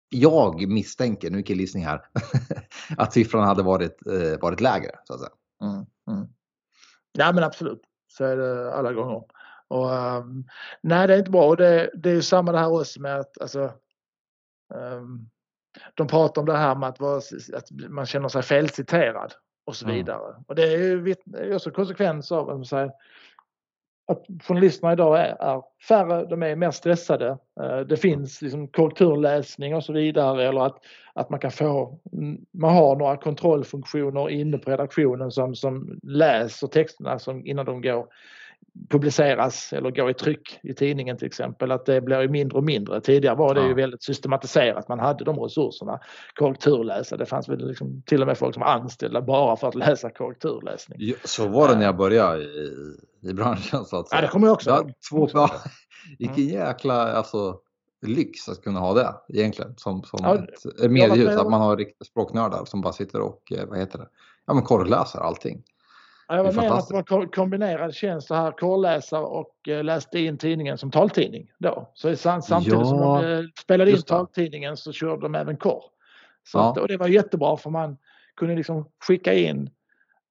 [0.08, 2.02] jag misstänker, nu killgissning här,
[2.96, 4.90] att siffran hade varit, eh, varit lägre.
[5.04, 5.32] Så att säga.
[5.62, 6.28] Mm, mm.
[7.12, 9.22] Ja men absolut, så är det alla gånger.
[9.70, 10.44] Och, um,
[10.80, 13.16] nej det är inte bra och det, det är ju samma det här också med
[13.16, 13.72] att alltså,
[14.74, 15.30] um,
[15.94, 17.16] de pratar om det här med att, vara,
[17.54, 19.32] att man känner sig felciterad
[19.66, 20.30] och så vidare.
[20.30, 20.44] Mm.
[20.48, 20.78] Och det är
[21.44, 22.92] ju också konsekvens av att säger,
[24.10, 27.38] att journalisterna idag är, är färre, de är mer stressade.
[27.60, 30.76] Eh, det finns liksom korrekturläsning och så vidare eller att,
[31.14, 31.98] att man kan få,
[32.52, 38.06] man har några kontrollfunktioner inne på redaktionen som, som läser texterna som, innan de går
[38.88, 43.00] publiceras eller går i tryck i tidningen till exempel, att det blir mindre och mindre.
[43.00, 43.66] Tidigare var det ja.
[43.66, 46.00] ju väldigt systematiserat, man hade de resurserna.
[46.34, 49.74] Korrekturläsa, det fanns väl liksom till och med folk som var anställda bara för att
[49.74, 50.98] läsa korrekturläsning.
[51.00, 54.20] Ja, så var det när jag började i, i branschen så att säga.
[54.20, 54.92] Ja, det kommer jag också ihåg.
[55.10, 55.50] Två, ja,
[56.18, 56.54] vilken mm.
[56.54, 57.60] jäkla alltså,
[58.06, 60.34] lyx att kunna ha det egentligen som, som ja,
[60.84, 61.36] ett mediehus.
[61.36, 64.08] Att man har språknördar som bara sitter och, eh, vad heter det,
[64.46, 65.62] ja men korreläser allting.
[66.36, 70.38] Jag var med att det var kombinerad tjänst så här korrläsa och eh, läste in
[70.38, 71.90] tidningen som taltidning då.
[71.94, 75.82] Så samtidigt ja, som de eh, spelade in taltidningen så körde de även korr.
[76.44, 76.70] Så ja.
[76.70, 77.96] att, och det var jättebra för man
[78.36, 79.70] kunde liksom skicka in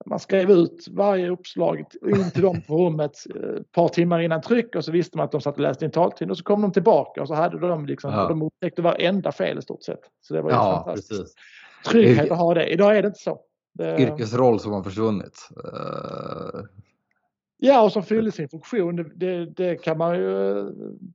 [0.06, 4.42] man skrev ut varje uppslag in till dem på rummet eh, ett par timmar innan
[4.42, 6.62] tryck och så visste man att de satt och läste in taltidning och så kom
[6.62, 8.28] de tillbaka och så hade de liksom, ja.
[8.28, 10.02] de upptäckte varenda fel i stort sett.
[10.22, 11.10] Så det var ju ja, fantastiskt.
[11.10, 11.36] Precis.
[11.88, 12.68] Trygghet att ha det.
[12.68, 13.40] Idag är det inte så.
[13.74, 14.00] Det...
[14.00, 15.50] Yrkesroll som har försvunnit.
[15.66, 16.62] Uh,
[17.62, 20.66] Ja, och som fyllde sin funktion, det, det, kan man ju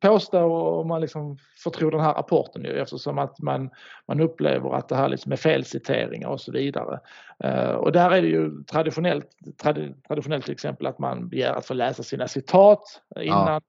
[0.01, 3.71] påstå om man liksom får tro den här rapporten ju, eftersom att man,
[4.09, 7.01] man upplever att det här liksom är felciteringar och så vidare.
[7.45, 9.27] Uh, och där är det ju traditionellt,
[9.63, 12.83] trad, traditionellt till exempel att man begär att få läsa sina citat
[13.21, 13.61] innan.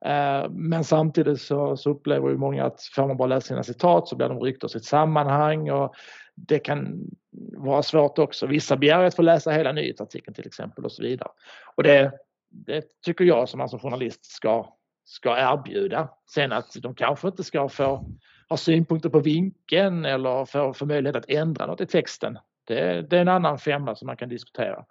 [0.00, 0.44] Ja.
[0.44, 4.08] Uh, men samtidigt så, så, upplever ju många att får man bara läsa sina citat
[4.08, 5.94] så blir de ryckta ur sitt sammanhang och
[6.34, 7.10] det kan
[7.56, 8.46] vara svårt också.
[8.46, 11.28] Vissa begär att få läsa hela nyhetsartikeln till exempel och så vidare.
[11.76, 12.12] Och det,
[12.50, 16.08] det tycker jag som man som journalist ska, ska erbjuda.
[16.34, 18.04] Sen att de kanske inte ska få
[18.48, 22.38] ha synpunkter på vinkeln eller få, få möjlighet att ändra något i texten.
[22.64, 24.84] Det, det är en annan femma som man kan diskutera.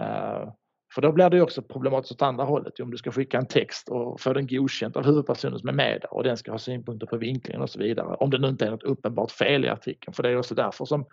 [0.00, 0.52] Uh,
[0.94, 2.80] för då blir det också problematiskt åt andra hållet.
[2.80, 6.04] Om du ska skicka en text och få den godkänd av huvudpersonen som är med
[6.04, 8.14] och den ska ha synpunkter på vinklingen och så vidare.
[8.14, 10.14] Om det nu inte är något uppenbart fel i artikeln.
[10.14, 11.04] För det är också därför som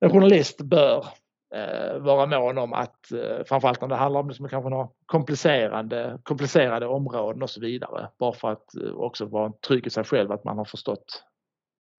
[0.00, 1.06] en journalist bör
[1.54, 6.18] eh, vara mån om att eh, framförallt när det handlar om liksom, kanske några komplicerande,
[6.22, 8.08] komplicerade områden och så vidare.
[8.18, 11.24] Bara för att eh, också vara trygg i sig själv att man har förstått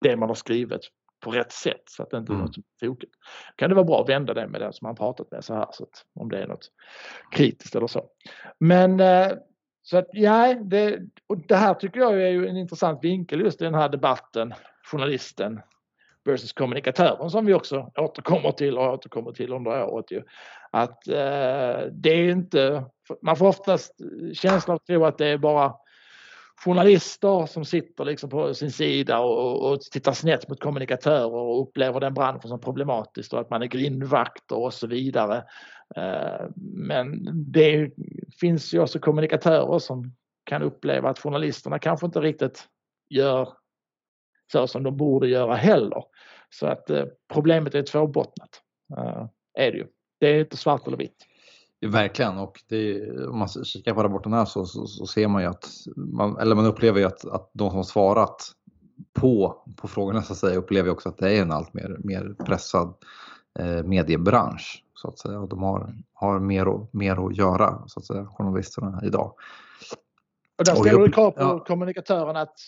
[0.01, 0.81] det man har skrivit
[1.19, 2.45] på rätt sätt så att det inte är mm.
[2.45, 3.13] något tokigt.
[3.55, 5.67] Kan det vara bra att vända det med den som man pratat med så här
[5.71, 6.71] så att om det är något
[7.31, 8.05] kritiskt eller så.
[8.59, 9.31] Men eh,
[9.83, 13.61] så att ja, det, och det här tycker jag är ju en intressant vinkel just
[13.61, 14.53] i den här debatten,
[14.91, 15.61] journalisten
[16.25, 20.11] versus kommunikatören som vi också återkommer till och återkommer till under året.
[20.11, 20.23] Ju.
[20.71, 22.85] Att eh, det är inte,
[23.21, 23.93] man får oftast
[24.33, 25.73] känslan av att tro att det är bara
[26.63, 31.99] journalister som sitter liksom på sin sida och, och tittar snett mot kommunikatörer och upplever
[31.99, 35.43] den branschen som problematisk och att man är grindvakter och så vidare.
[35.95, 37.91] Eh, men det
[38.39, 42.67] finns ju också kommunikatörer som kan uppleva att journalisterna kanske inte riktigt
[43.09, 43.49] gör
[44.51, 46.03] så som de borde göra heller.
[46.49, 48.61] Så att eh, problemet är tvåbottnat.
[48.97, 49.87] Eh, är det ju.
[50.19, 51.25] Det är inte svart eller vitt.
[51.87, 55.69] Verkligen och det, om man kikar på rapporten så, så, så, ser man ju att
[55.95, 58.51] man, eller man upplever ju att, att de som svarat
[59.13, 62.35] på, på frågorna så att säga upplever också att det är en allt mer, mer
[62.45, 62.93] pressad
[63.59, 67.99] eh, mediebransch så att säga och de har, har mer, och, mer att göra så
[67.99, 69.33] att säga journalisterna idag.
[70.57, 71.59] Och där ställer du krav på ja.
[71.59, 72.59] kommunikatörerna att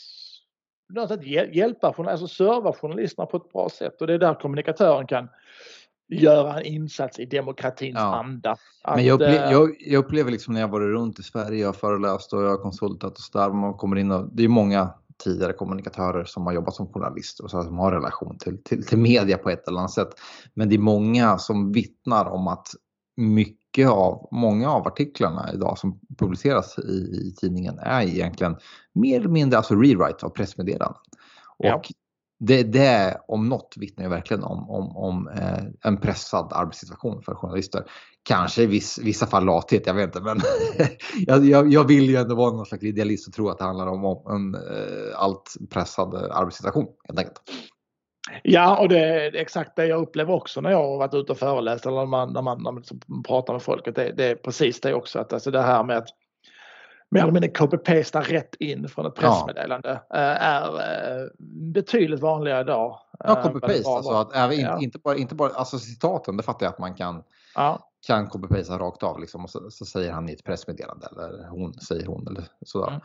[1.56, 5.30] hjälpa, alltså serva journalisterna på ett bra sätt och det är där kommunikatören kan
[6.08, 8.16] göra en insats i demokratins ja.
[8.16, 8.56] anda.
[8.84, 11.60] Att, Men jag, upplever, eh, jag, jag, upplever liksom när jag varit runt i Sverige,
[11.60, 14.44] jag har föreläst och jag har konsultat och så där, man kommer in och det
[14.44, 14.94] är många
[15.24, 18.98] tidigare kommunikatörer som har jobbat som journalister och så som har relation till, till, till
[18.98, 20.10] media på ett eller annat sätt.
[20.54, 22.68] Men det är många som vittnar om att
[23.18, 28.58] mycket av, många av artiklarna idag som publiceras i, i tidningen är egentligen
[28.94, 31.02] mer eller mindre alltså rewrite av pressmeddelanden.
[31.58, 31.82] Och ja
[32.40, 37.36] det, det om något vittnar ju verkligen om, om, om eh, en pressad arbetssituation för
[37.36, 37.84] journalister.
[38.24, 40.22] Kanske i viss, vissa fall lathet, jag vet inte.
[40.22, 40.38] Men
[41.28, 43.88] jag, jag, jag, vill ju ändå vara någon slags idealist och tro att det handlar
[43.88, 47.42] om, om en eh, allt pressad eh, arbetssituation helt enkelt.
[48.44, 51.38] Ja, och det är exakt det jag upplever också när jag har varit ute och
[51.38, 53.96] föreläst eller när man, när man, när man liksom pratar med folk.
[53.96, 56.10] Det, det är precis det också, att alltså det här med att
[57.10, 60.16] mer eller mindre copy-pasta rätt in från ett pressmeddelande ja.
[60.16, 61.28] Eh, är eh,
[61.74, 63.00] betydligt vanligare idag.
[63.20, 63.90] Ja, eh, copy-paste.
[63.90, 64.80] Alltså att även, ja.
[64.82, 67.24] inte, bara, inte bara alltså citaten, det fattar jag att man kan,
[67.56, 67.90] ja.
[68.08, 71.74] kan copy-pasta rakt av liksom, och så, så, säger han i ett pressmeddelande eller hon
[71.74, 72.88] säger hon eller sådär.
[72.88, 73.02] Mm.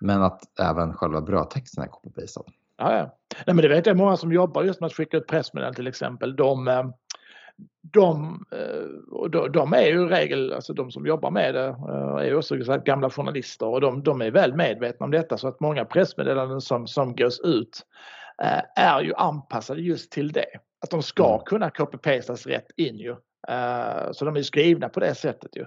[0.00, 2.44] Men att även själva brödtexten är copy-pastad.
[2.76, 3.16] Ja, ja.
[3.46, 5.86] Nej, men det vet jag många som jobbar just med att skicka ut pressmeddelanden till
[5.86, 6.36] exempel.
[6.36, 6.92] De,
[7.94, 12.24] de, eh, de är ju i regel, alltså de som jobbar med det, eh, är
[12.24, 15.84] ju också gamla journalister och de, de är väl medvetna om detta så att många
[15.84, 17.86] pressmeddelanden som, som gås ut
[18.42, 20.46] eh, är ju anpassade just till det.
[20.80, 21.44] Att de ska mm.
[21.44, 23.16] kunna copy-pastas rätt in ju.
[24.12, 25.66] Så de är skrivna på det sättet ju.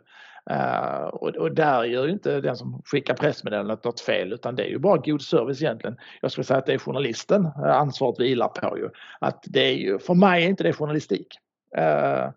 [1.12, 4.80] Och, där gör ju inte den som skickar pressmeddelandet något fel utan det är ju
[4.80, 5.97] bara god service egentligen.
[6.21, 8.89] Jag skulle säga att det är journalisten ansvaret vilar på ju.
[9.19, 11.39] Att det är ju, för mig är inte det journalistik.
[11.78, 12.32] Uh,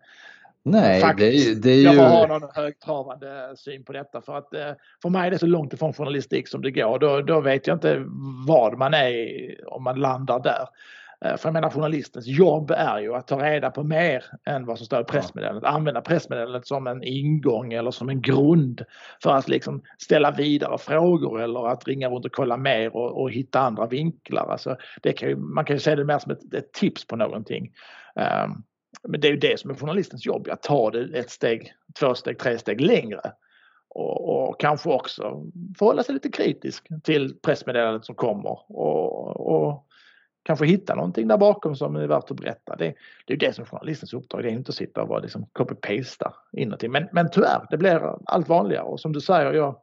[0.63, 1.99] Nej, faktiskt, det, är, det är ju...
[1.99, 4.59] Jag har någon högtravande syn på detta för att uh,
[5.01, 6.99] för mig är det så långt ifrån journalistik som det går.
[6.99, 8.03] Då, då vet jag inte
[8.47, 9.27] vad man är
[9.67, 10.67] om man landar där.
[11.25, 14.77] Uh, för jag menar journalistens jobb är ju att ta reda på mer än vad
[14.77, 15.63] som står i pressmeddelandet.
[15.63, 18.85] Använda pressmeddelandet som en ingång eller som en grund
[19.23, 23.31] för att liksom ställa vidare frågor eller att ringa runt och kolla mer och, och
[23.31, 24.47] hitta andra vinklar.
[24.51, 27.15] Alltså, det kan ju, man kan ju se det mer som ett, ett tips på
[27.15, 27.71] någonting.
[28.15, 28.63] Um,
[29.03, 32.15] men det är ju det som är journalistens jobb, att ta det ett steg, två
[32.15, 33.21] steg, tre steg längre.
[33.89, 35.43] Och, och kanske också
[35.77, 39.87] förhålla sig lite kritisk till pressmeddelandet som kommer och, och
[40.43, 42.75] kanske hitta någonting där bakom som är värt att berätta.
[42.75, 42.85] Det,
[43.25, 45.19] det är ju det som är journalistens uppdrag, det är inte att sitta och vara
[45.19, 46.91] liksom copy-pasta in någonting.
[46.91, 49.75] Men, men tyvärr, det blir allt vanligare och som du säger, jag,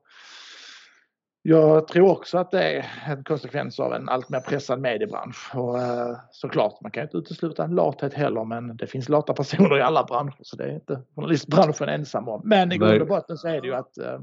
[1.42, 5.54] jag tror också att det är en konsekvens av en allt mer pressad mediebransch.
[5.54, 9.82] Och, eh, såklart, man kan inte utesluta lathet heller men det finns lata personer i
[9.82, 12.40] alla branscher så det är inte journalistbranschen ensam om.
[12.44, 14.20] Men i grund och botten så är det ju att eh,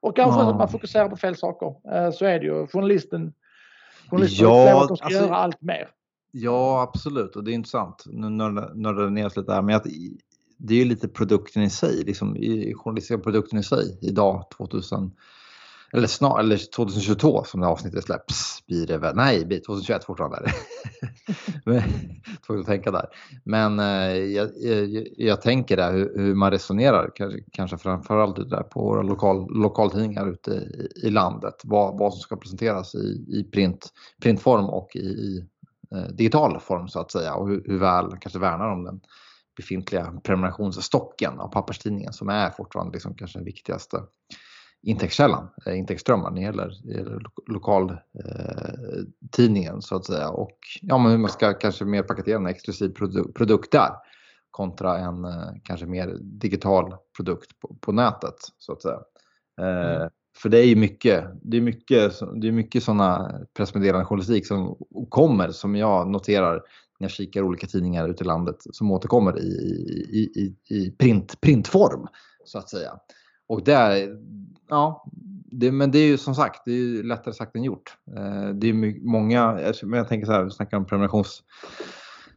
[0.00, 0.50] och kanske ja.
[0.50, 1.94] att man fokuserar på fel saker.
[1.94, 2.66] Eh, så är det ju.
[2.66, 3.32] Journalisten,
[4.10, 5.88] journalisten ja, att de ska alltså, göra allt mer.
[6.30, 7.36] Ja, absolut.
[7.36, 8.04] Och det är intressant.
[8.06, 9.62] Nu nördar det ner oss lite där.
[9.62, 9.86] Men att,
[10.58, 15.12] det är ju lite produkten i sig, liksom, i journalistiska produkten i sig idag 2000
[15.96, 19.16] eller, snart, eller 2022 som det avsnittet släpps blir det väl.
[19.16, 20.52] Nej, 2021 fortfarande.
[22.46, 23.06] Tvungen att tänka där.
[23.44, 28.62] Men eh, jag, jag, jag, tänker där hur, hur, man resonerar, kanske, kanske framförallt där
[28.62, 31.54] på våra lokal, lokaltidningar ute i, i landet.
[31.64, 33.88] Vad, vad som ska presenteras i, i print,
[34.22, 35.46] printform och i, i
[35.94, 39.00] eh, digital form så att säga och hur, hur väl kanske värnar om den
[39.56, 44.02] befintliga prenumerationsstocken av papperstidningen som är fortfarande liksom kanske den viktigaste
[44.86, 46.72] intäktskällan, eh, intäktsströmmar när det gäller,
[47.46, 50.30] lokaltidningen eh, så att säga.
[50.30, 53.90] Och ja, men hur man ska kanske mer paketera en exklusiv produ produkt där
[54.50, 58.98] kontra en eh, kanske mer digital produkt på, på nätet så att säga.
[59.60, 60.10] Mm.
[60.36, 64.76] För det är ju mycket, det är mycket, det är mycket sådana pressmeddelande journalistik som
[65.08, 66.54] kommer som jag noterar
[66.98, 69.48] när jag kikar olika tidningar ute i landet som återkommer i,
[70.10, 72.06] i, i, i print, printform
[72.44, 72.90] så att säga.
[73.46, 74.18] Och där,
[74.68, 75.04] ja,
[75.58, 77.96] det, men det är ju som sagt, det är ju lättare sagt än gjort.
[78.16, 81.42] Eh, det är många, alltså, men jag tänker så här, vi snackar om prenumerations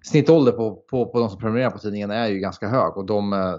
[0.01, 3.33] snittålder på, på, på de som prenumererar på tidningen är ju ganska hög och de,
[3.33, 3.55] eh,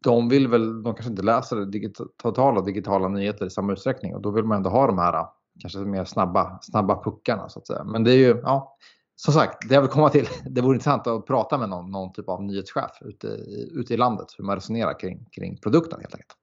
[0.00, 4.30] de vill väl, de kanske inte läser digitala, digitala nyheter i samma utsträckning och då
[4.30, 5.26] vill man ändå ha de här eh,
[5.60, 7.84] kanske mer snabba, snabba puckarna så att säga.
[7.84, 8.76] Men det är ju, ja,
[9.16, 12.12] som sagt, det jag vill komma till, det vore intressant att prata med någon, någon
[12.12, 13.26] typ av nyhetschef ute,
[13.72, 16.36] ute i landet, hur man resonerar kring, kring produkten helt enkelt.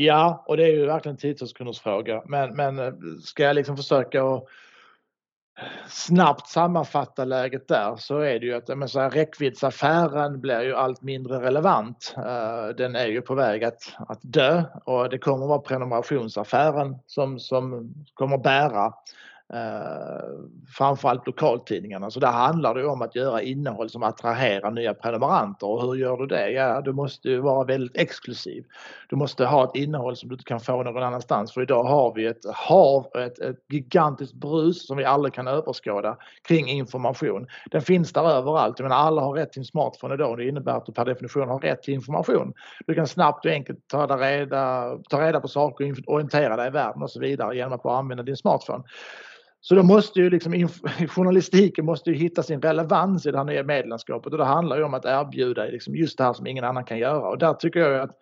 [0.00, 2.22] Ja, och det är ju verkligen en tiotussekunders fråga.
[2.26, 4.42] Men, men eh, ska jag liksom försöka att
[5.60, 10.60] eh, snabbt sammanfatta läget där så är det ju att men så här, räckviddsaffären blir
[10.60, 12.14] ju allt mindre relevant.
[12.18, 16.96] Uh, den är ju på väg att, att dö och det kommer att vara prenumerationsaffären
[17.06, 18.92] som, som kommer bära
[19.54, 20.28] eh,
[20.76, 22.10] framförallt lokaltidningarna.
[22.10, 25.66] Så där handlar det om att göra innehåll som attraherar nya prenumeranter.
[25.66, 26.50] Och hur gör du det?
[26.50, 28.64] Ja, du måste ju vara väldigt exklusiv.
[29.08, 31.52] Du måste ha ett innehåll som du inte kan få någon annanstans.
[31.52, 36.16] För idag har vi ett hav, ett, ett gigantiskt brus som vi aldrig kan överskåda
[36.48, 37.46] kring information.
[37.70, 38.78] Den finns där överallt.
[38.78, 41.04] Jag menar, alla har rätt till en smartphone idag och det innebär att du per
[41.04, 42.52] definition har rätt till information.
[42.86, 47.02] Du kan snabbt och enkelt ta reda, ta reda på saker, orientera dig i världen
[47.02, 48.84] och så vidare genom att bara använda din smartphone.
[49.60, 50.68] Så då måste ju liksom,
[51.08, 54.32] journalistiken måste ju hitta sin relevans i det här nya medlemskapet.
[54.32, 56.98] Och det handlar ju om att erbjuda liksom just det här som ingen annan kan
[56.98, 57.28] göra.
[57.28, 58.16] Och där tycker jag att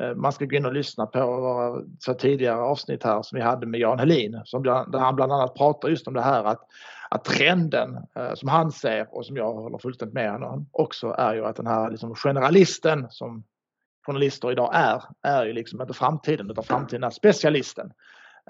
[0.00, 3.42] eh, man ska gå in och lyssna på våra så tidigare avsnitt här som vi
[3.42, 4.40] hade med Jan Helin.
[4.44, 6.60] Som, där han bland annat pratar just om det här att,
[7.10, 11.34] att trenden eh, som han ser och som jag håller fullständigt med honom också är
[11.34, 13.44] ju att den här liksom generalisten som
[14.06, 17.92] journalister idag är, är ju liksom inte framtiden utan framtiden är specialisten.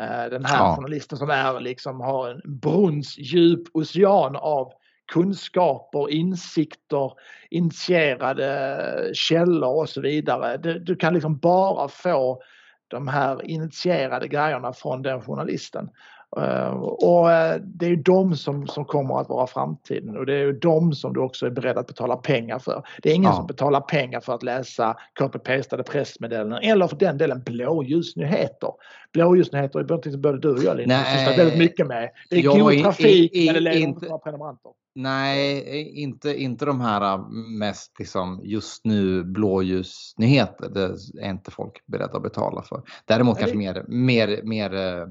[0.01, 0.77] Eh, den här ja.
[0.77, 4.73] journalisten som är liksom har en brunnsdjup ocean av
[5.13, 7.13] kunskaper, insikter,
[7.51, 10.57] initierade källor och så vidare.
[10.57, 12.43] Du, du, kan liksom bara få
[12.89, 15.89] de här initierade grejerna från den journalisten.
[16.37, 20.35] Eh, och eh, det är ju de som, som kommer att vara framtiden och det
[20.35, 22.87] är ju de som du också är beredd att betala pengar för.
[23.03, 23.37] Det är ingen ja.
[23.37, 28.71] som betalar pengar för att läsa copy-pastade pressmeddelanden eller för den delen blåljusnyheter.
[29.13, 32.11] Blåljusnyheter är någonting som både du och jag Linus sysslar väldigt mycket med.
[32.31, 34.73] Det är god trafik i, i, men det leder inte några prenumeranter.
[34.95, 40.69] Nej, inte, inte de här äh, mest liksom just nu blåljusnyheter.
[40.69, 42.83] Det är inte folk beredda att betala för.
[43.05, 45.07] Däremot kanske mer, mer, mer äh,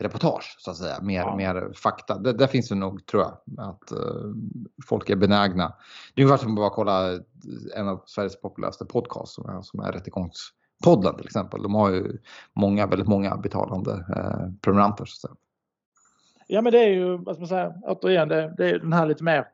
[0.00, 1.36] reportage så att säga, mer, ja.
[1.36, 2.18] mer fakta.
[2.18, 4.34] Det, där finns det nog, tror jag, att uh,
[4.86, 5.74] folk är benägna.
[6.14, 7.18] Det är ungefär som att bara kolla
[7.76, 11.62] en av Sveriges populäraste podcasts som är, som är Rättegångspodden till exempel.
[11.62, 12.18] De har ju
[12.52, 15.04] många, väldigt många betalande uh, prenumeranter.
[15.04, 15.36] Så att säga.
[16.46, 19.06] Ja men det är ju, vad ska man säga, återigen det, det är den här
[19.06, 19.46] lite mer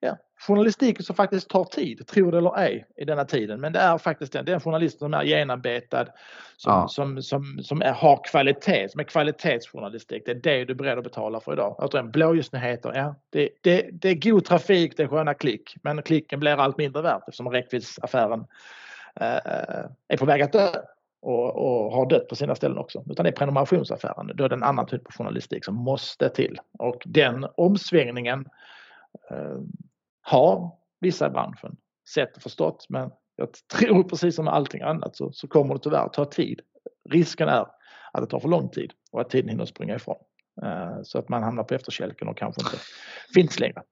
[0.00, 3.60] ja, journalistiken som faktiskt tar tid, tro det eller ej, i denna tiden.
[3.60, 6.06] Men det är faktiskt den, det är en journalist som är genomarbetad,
[6.56, 6.88] som, ja.
[6.88, 10.22] som, som, som är, har kvalitet, som är kvalitetsjournalistik.
[10.26, 11.76] Det är det du är beredd att betala för idag.
[11.78, 16.40] Återigen, blåljusnyheter, ja, det, det, det är god trafik, det är sköna klick, men klicken
[16.40, 18.40] blir allt mindre värt eftersom räckviddsaffären
[19.20, 19.26] äh,
[20.08, 20.68] är på väg att dö.
[21.20, 23.04] Och, och, har dött på sina ställen också.
[23.10, 24.30] Utan det är prenumerationsaffären.
[24.34, 26.58] Då är det en annan typ av journalistik som måste till.
[26.78, 28.48] Och den omsvängningen
[29.30, 29.58] eh,
[30.30, 31.76] ha vissa i branschen
[32.14, 36.08] sett och förstått men jag tror precis som allting annat så, så kommer det tyvärr
[36.08, 36.60] ta tid.
[37.08, 37.66] Risken är
[38.12, 40.16] att det tar för lång tid och att tiden hinner springa ifrån.
[40.62, 42.76] Eh, så att man hamnar på efterkälken och kanske inte
[43.34, 43.82] finns längre.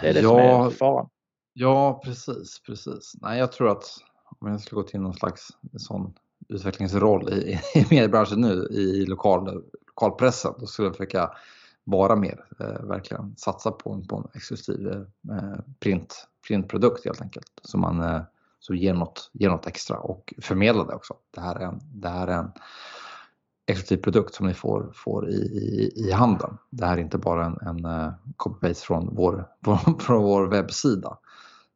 [0.00, 1.08] Det är det ja, som är faran.
[1.52, 3.12] Ja, precis, precis.
[3.22, 3.84] Nej, jag tror att
[4.40, 6.14] om jag skulle gå till någon slags sån
[6.48, 11.30] utvecklingsroll i, i mediebranschen nu i lokal, lokalpressen, då skulle jag försöka
[11.90, 17.50] vara mer, eh, verkligen satsa på en, på en exklusiv eh, print, printprodukt helt enkelt.
[17.62, 18.22] Så man eh,
[18.60, 21.14] så ger, något, ger något extra och förmedla det också.
[21.34, 22.52] Det här är en, det här är en
[23.66, 26.58] exklusiv produkt som ni får, får i, i, i handen.
[26.70, 29.44] Det här är inte bara en, en copy-paste från vår,
[29.98, 31.18] från vår webbsida.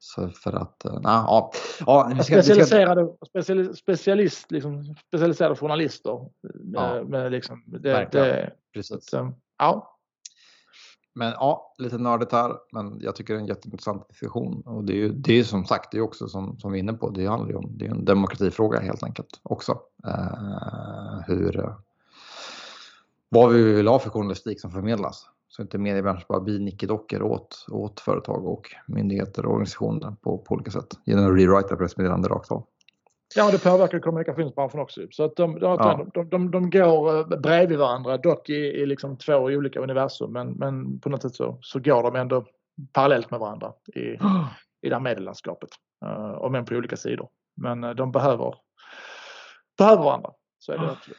[0.05, 1.53] Så för att, uh, ja,
[1.87, 6.29] ja, vi ska, specialiserade, special, specialist, liksom, specialiserade journalister.
[6.73, 9.11] Ja, med, liksom, det, det, Precis.
[9.11, 9.94] Så, ja.
[11.15, 14.63] Men ja, lite nördigt här, men jag tycker det är en jätteintressant diskussion.
[14.67, 16.83] Och det är ju det är som sagt, det är också som, som vi är
[16.83, 19.79] inne på, det handlar ju om, det är en demokratifråga helt enkelt också.
[20.07, 21.75] Eh, hur, eh,
[23.29, 25.27] vad vi vill ha för journalistik som förmedlas.
[25.49, 30.55] Så inte mediebranschen bara blir nickedockor åt, åt företag och myndigheter och organisationer på, på
[30.55, 30.99] olika sätt.
[31.05, 32.67] Genom att rewrita pressmeddelanden rakt av.
[33.37, 35.01] Ja, det påverkar kommunikationsbranschen också.
[35.11, 36.07] Så att de, de, ja.
[36.15, 40.33] de, de, de går eh, bredvid varandra, dock i, i liksom två olika universum.
[40.33, 42.45] Men, men på något sätt så, så går de ändå
[42.93, 44.01] parallellt med varandra i,
[44.83, 45.71] i det här medielandskapet.
[46.05, 47.29] Uh, om än på olika sidor.
[47.57, 48.55] Men uh, de behöver,
[49.79, 50.31] behöver varandra.
[50.59, 51.19] Så är det absolut.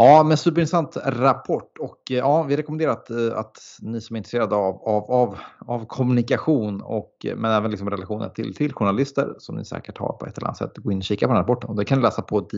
[0.00, 4.82] Ja, men superintressant rapport och ja, vi rekommenderar att, att ni som är intresserade av,
[4.82, 9.98] av, av, av kommunikation och men även liksom relationen till, till journalister som ni säkert
[9.98, 11.76] har på ett eller annat sätt, gå in och kika på den här rapporten och
[11.76, 12.48] det kan ni läsa på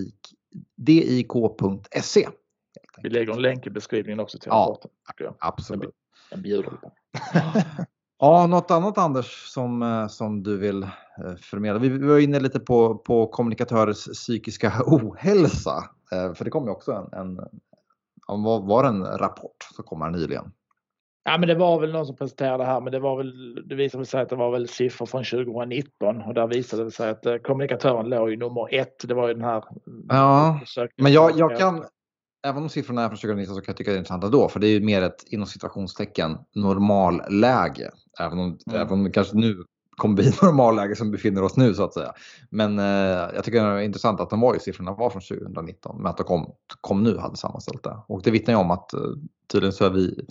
[0.76, 2.28] dik.se.
[3.02, 4.78] Vi lägger en länk i beskrivningen också till ja,
[5.08, 5.34] rapporten.
[5.38, 5.94] Absolut.
[6.30, 6.92] Jag bjuder på.
[8.22, 10.88] Ja, något annat Anders som, eh, som du vill eh,
[11.40, 11.78] förmedla?
[11.80, 15.84] Vi var inne lite på, på kommunikatörers psykiska ohälsa.
[16.12, 17.38] Eh, för det kom ju också en,
[18.28, 20.52] en var, var en rapport som kom här nyligen.
[21.24, 24.06] Ja, men det var väl någon som presenterade här, men det var väl, det visade
[24.06, 28.08] sig att det var väl siffror från 2019 och där visade det sig att kommunikatören
[28.08, 29.08] låg i nummer ett.
[29.08, 29.64] Det var ju den här.
[30.08, 30.60] Ja,
[30.96, 31.84] men jag, jag kan,
[32.46, 34.48] även om siffrorna är från 2019 så kan jag tycka det är intressant ändå.
[34.48, 37.90] För det är ju mer ett inom situationstecken normalläge.
[38.20, 38.80] Även om, mm.
[38.80, 39.64] även om det kanske nu
[39.96, 42.12] kommer bli normalläge som befinner oss nu så att säga.
[42.50, 45.96] Men eh, jag tycker det är intressant att de var ju, siffrorna var från 2019
[45.96, 47.96] men att de kom, kom nu hade sammanställt det.
[48.06, 49.00] Och det vittnar ju om att eh,
[49.52, 50.26] tydligen så är vi,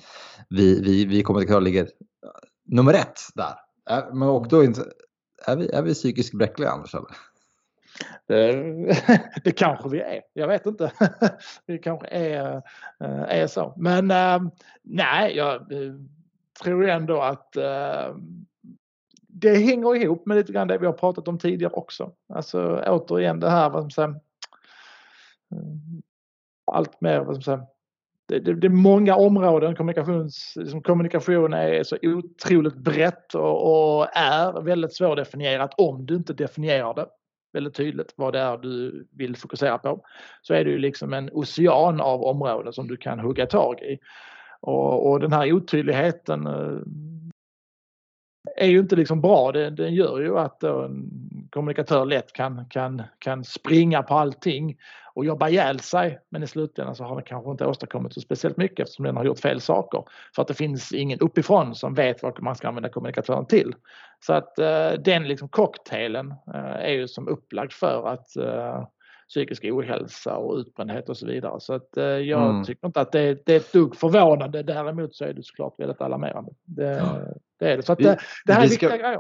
[0.50, 1.88] vi, vi, vi kommunikatörer ligger eh,
[2.66, 3.54] nummer ett där.
[3.90, 4.62] Äh, men och då
[5.48, 7.16] är vi, är vi psykiskt bräckliga Anders eller?
[9.44, 10.22] Det kanske vi är.
[10.34, 10.92] Jag vet inte.
[11.66, 12.56] Vi kanske är,
[13.00, 13.74] eh, är så.
[13.78, 14.40] Men eh,
[14.84, 15.68] nej, jag
[16.64, 17.58] tror ändå att
[19.32, 22.12] det hänger ihop med lite grann det vi har pratat om tidigare också.
[22.34, 24.16] Alltså återigen det här vad som säger, eh,
[26.72, 27.62] allt mer vad som säger,
[28.28, 29.76] det, det, det, är många områden.
[29.76, 36.34] Kommunikations, liksom kommunikation är så otroligt brett och, och är väldigt svårdefinierat om du inte
[36.34, 37.08] definierar det
[37.54, 40.06] väldigt tydligt vad det är du vill fokusera på
[40.42, 44.00] så är det ju liksom en ocean av områden som du kan hugga tag i.
[44.62, 46.80] Och, och den här otydligheten eh,
[48.60, 49.52] är ju inte liksom bra.
[49.52, 51.10] Det, den gör ju att en
[51.50, 54.78] kommunikatör lätt kan, kan, kan springa på allting
[55.14, 56.20] och jobba ihjäl sig.
[56.30, 59.26] Men i slutändan så har den kanske inte åstadkommit så speciellt mycket eftersom den har
[59.26, 60.04] gjort fel saker.
[60.36, 63.76] För att det finns ingen uppifrån som vet vad man ska använda kommunikatören till.
[64.20, 68.84] Så att eh, den liksom cocktailen eh, är ju som upplagd för att eh,
[69.30, 71.60] psykisk ohälsa och utbrändhet och så vidare.
[71.60, 72.64] Så att jag mm.
[72.64, 74.64] tycker inte att det, det är ett dugg förvånande.
[74.64, 76.52] Däremot så är det såklart väldigt alarmerande.
[76.64, 77.20] Det, ja.
[77.60, 77.84] det är det.
[77.84, 79.20] Så att det, det här är viktiga grejer.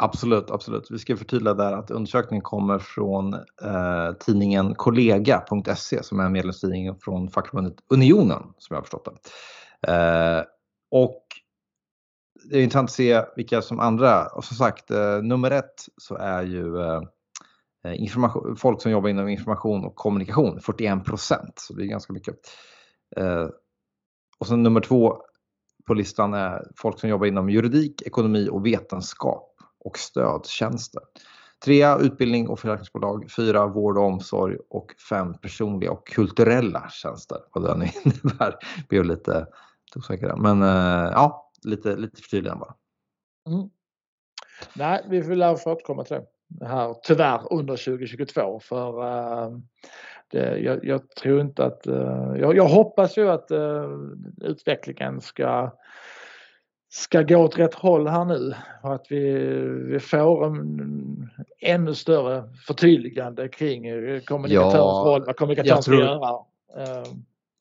[0.00, 0.90] Absolut, absolut.
[0.90, 6.98] Vi ska förtydliga där att undersökningen kommer från eh, tidningen kollega.se som är en medlemstidning
[7.00, 9.08] från fackförbundet Unionen som jag har förstått
[9.80, 9.92] det.
[9.92, 10.44] Eh,
[10.90, 11.22] och
[12.44, 16.14] det är intressant att se vilka som andra, och som sagt eh, nummer ett så
[16.14, 17.02] är ju eh,
[17.88, 22.12] Eh, information, folk som jobbar inom information och kommunikation, 41 procent, så det är ganska
[22.12, 22.36] mycket.
[23.16, 23.46] Eh,
[24.38, 25.16] och sen nummer två
[25.86, 31.02] på listan är folk som jobbar inom juridik, ekonomi och vetenskap och stödtjänster.
[31.64, 37.38] Trea utbildning och försäkringsbolag, fyra vård och omsorg och fem personliga och kulturella tjänster.
[37.52, 38.54] Vad det nu innebär.
[38.88, 39.46] Blev lite
[39.96, 42.74] osäker Men eh, ja, lite, lite förtydligande bara.
[43.54, 43.70] Mm.
[44.74, 46.26] Nej, vi får väl få återkomma till det
[46.60, 49.58] här tyvärr under 2022 för uh,
[50.30, 53.98] det, jag, jag, tror inte att, uh, jag, jag, hoppas ju att uh,
[54.40, 55.70] utvecklingen ska
[56.90, 59.32] ska gå åt rätt håll här nu och att vi,
[59.92, 61.30] vi får en
[61.60, 63.82] ännu större förtydligande kring
[64.20, 66.38] kommunikatörens ja, roll, vad kommunikatören ska göra.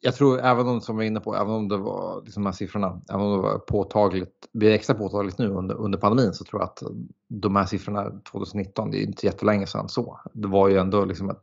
[0.08, 2.48] Jag tror även om, som vi var inne på, även om det var liksom de
[2.48, 6.44] här siffrorna, även om det var påtagligt, blir extra påtagligt nu under, under pandemin så
[6.44, 6.84] tror jag att
[7.28, 10.20] de här siffrorna 2019, det är inte jättelänge sedan så.
[10.34, 11.42] Det var ju ändå liksom ett,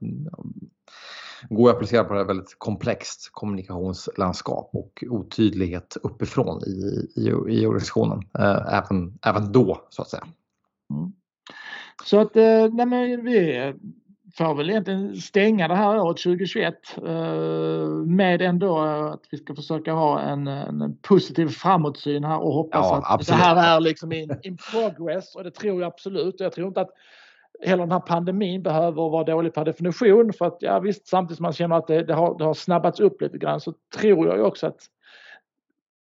[1.49, 7.67] går att applicera på det här väldigt komplext kommunikationslandskap och otydlighet uppifrån i, i, i
[7.67, 8.23] organisationen.
[8.39, 10.27] Eh, även, även då så att säga.
[10.91, 11.13] Mm.
[12.05, 13.75] Så att eh, nej men vi
[14.37, 19.93] får väl egentligen stänga det här året 2021 eh, med ändå att vi ska försöka
[19.93, 23.41] ha en, en positiv framåtsyn här och hoppas ja, att absolut.
[23.41, 26.41] det här är liksom in, in progress och det tror jag absolut.
[26.41, 26.91] Jag tror inte att
[27.63, 31.43] hela den här pandemin behöver vara dålig per definition för att ja visst samtidigt som
[31.43, 34.37] man känner att det, det, har, det har snabbats upp lite grann så tror jag
[34.37, 34.81] ju också att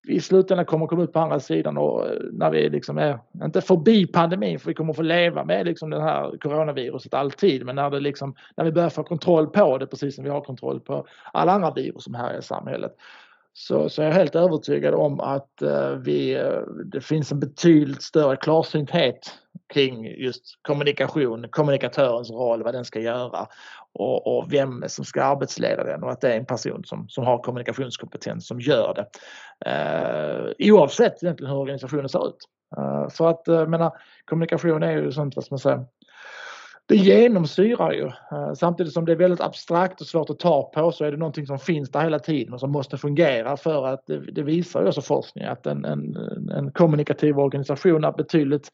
[0.08, 3.62] i slutändan kommer komma ut på andra sidan och eh, när vi liksom är, inte
[3.62, 7.90] förbi pandemin för vi kommer få leva med liksom det här coronaviruset alltid men när,
[7.90, 11.08] det liksom, när vi börjar få kontroll på det precis som vi har kontroll på
[11.34, 12.96] alla andra virus som här i samhället
[13.54, 18.02] så, så är jag helt övertygad om att eh, vi, eh, det finns en betydligt
[18.02, 19.40] större klarsynthet
[19.74, 23.48] kring just kommunikation, kommunikatörens roll, vad den ska göra
[23.94, 27.26] och, och, vem som ska arbetsleda den och att det är en person som, som
[27.26, 29.08] har kommunikationskompetens som gör det.
[29.70, 32.38] Eh, oavsett egentligen hur organisationen ser ut.
[32.78, 33.92] Eh, för att uh, menar,
[34.26, 35.86] kommunikation är ju sånt, vad ska man säga,
[36.86, 38.06] det genomsyrar ju.
[38.06, 41.18] Eh, samtidigt som det är väldigt abstrakt och svårt att ta på så är det
[41.18, 44.82] någonting som finns där hela tiden och som måste fungera för att det, det visar
[44.82, 46.18] ju också forskning att en, en,
[46.58, 48.72] en, kommunikativ organisation är betydligt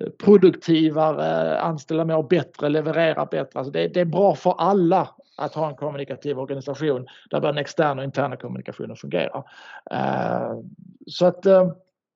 [0.00, 3.58] eh, produktivare, anställer mer bättre, levererar bättre.
[3.58, 7.58] Alltså det, det är bra för alla att ha en kommunikativ organisation där både den
[7.58, 9.44] externa och interna kommunikationen fungerar.
[9.90, 10.58] Eh,
[11.06, 11.46] så att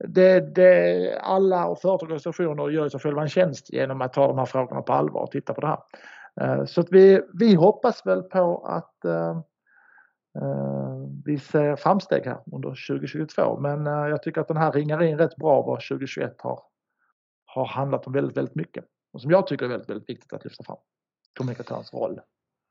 [0.09, 4.47] det, det, alla och organisationer gör sig själva en tjänst genom att ta de här
[4.47, 5.79] frågorna på allvar och titta på det här.
[6.41, 9.41] Eh, så att vi, vi hoppas väl på att uh,
[10.43, 15.03] uh, vi ser framsteg här under 2022 men uh, jag tycker att den här ringar
[15.03, 16.61] in rätt bra vad 2021 har,
[17.47, 20.45] har handlat om väldigt, väldigt mycket och som jag tycker är väldigt, väldigt viktigt att
[20.45, 20.77] lyfta fram.
[21.39, 22.21] Kommunikatörens roll.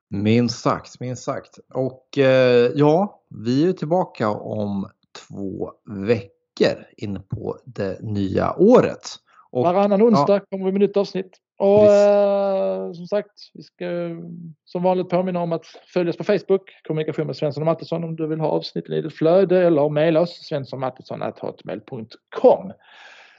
[0.09, 1.59] Minst sagt, minst sagt.
[1.73, 2.07] Och
[2.73, 4.89] ja, vi är tillbaka om
[5.27, 5.71] två
[6.05, 9.09] veckor veckor in på det nya året.
[9.51, 11.38] Och, Varannan onsdag ja, kommer vi med nytt avsnitt.
[11.57, 13.86] Och eh, som sagt, vi ska
[14.66, 18.16] som vanligt påminna om att följa oss på Facebook, kommunikation med Svensson och Mattisson om
[18.16, 22.72] du vill ha avsnitten i ditt flöde eller mejla oss svenssonmattisson.hotmail.com.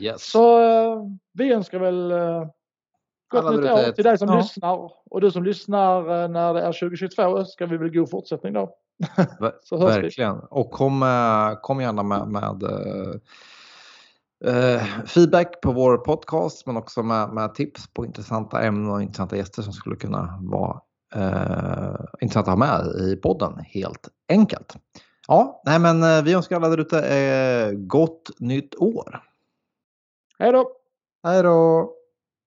[0.01, 0.31] Yes.
[0.31, 0.97] Så eh,
[1.33, 2.47] vi önskar väl eh,
[3.29, 4.37] gott nytt år till dig som ja.
[4.37, 8.53] lyssnar och du som lyssnar eh, när det är 2022 ska vi väl god fortsättning
[8.53, 8.77] då.
[9.71, 10.35] Verkligen.
[10.35, 10.43] Vi.
[10.51, 11.05] Och kom,
[11.63, 12.63] kom gärna med, med
[14.47, 19.37] uh, feedback på vår podcast men också med, med, tips på intressanta ämnen och intressanta
[19.37, 20.81] gäster som skulle kunna vara
[21.17, 24.77] uh, intressanta att ha med i podden helt enkelt.
[25.29, 29.23] Ja, nej men vi önskar alla där ute eh, gott nytt år.
[30.39, 30.71] Hej då!
[31.23, 31.93] Hej då!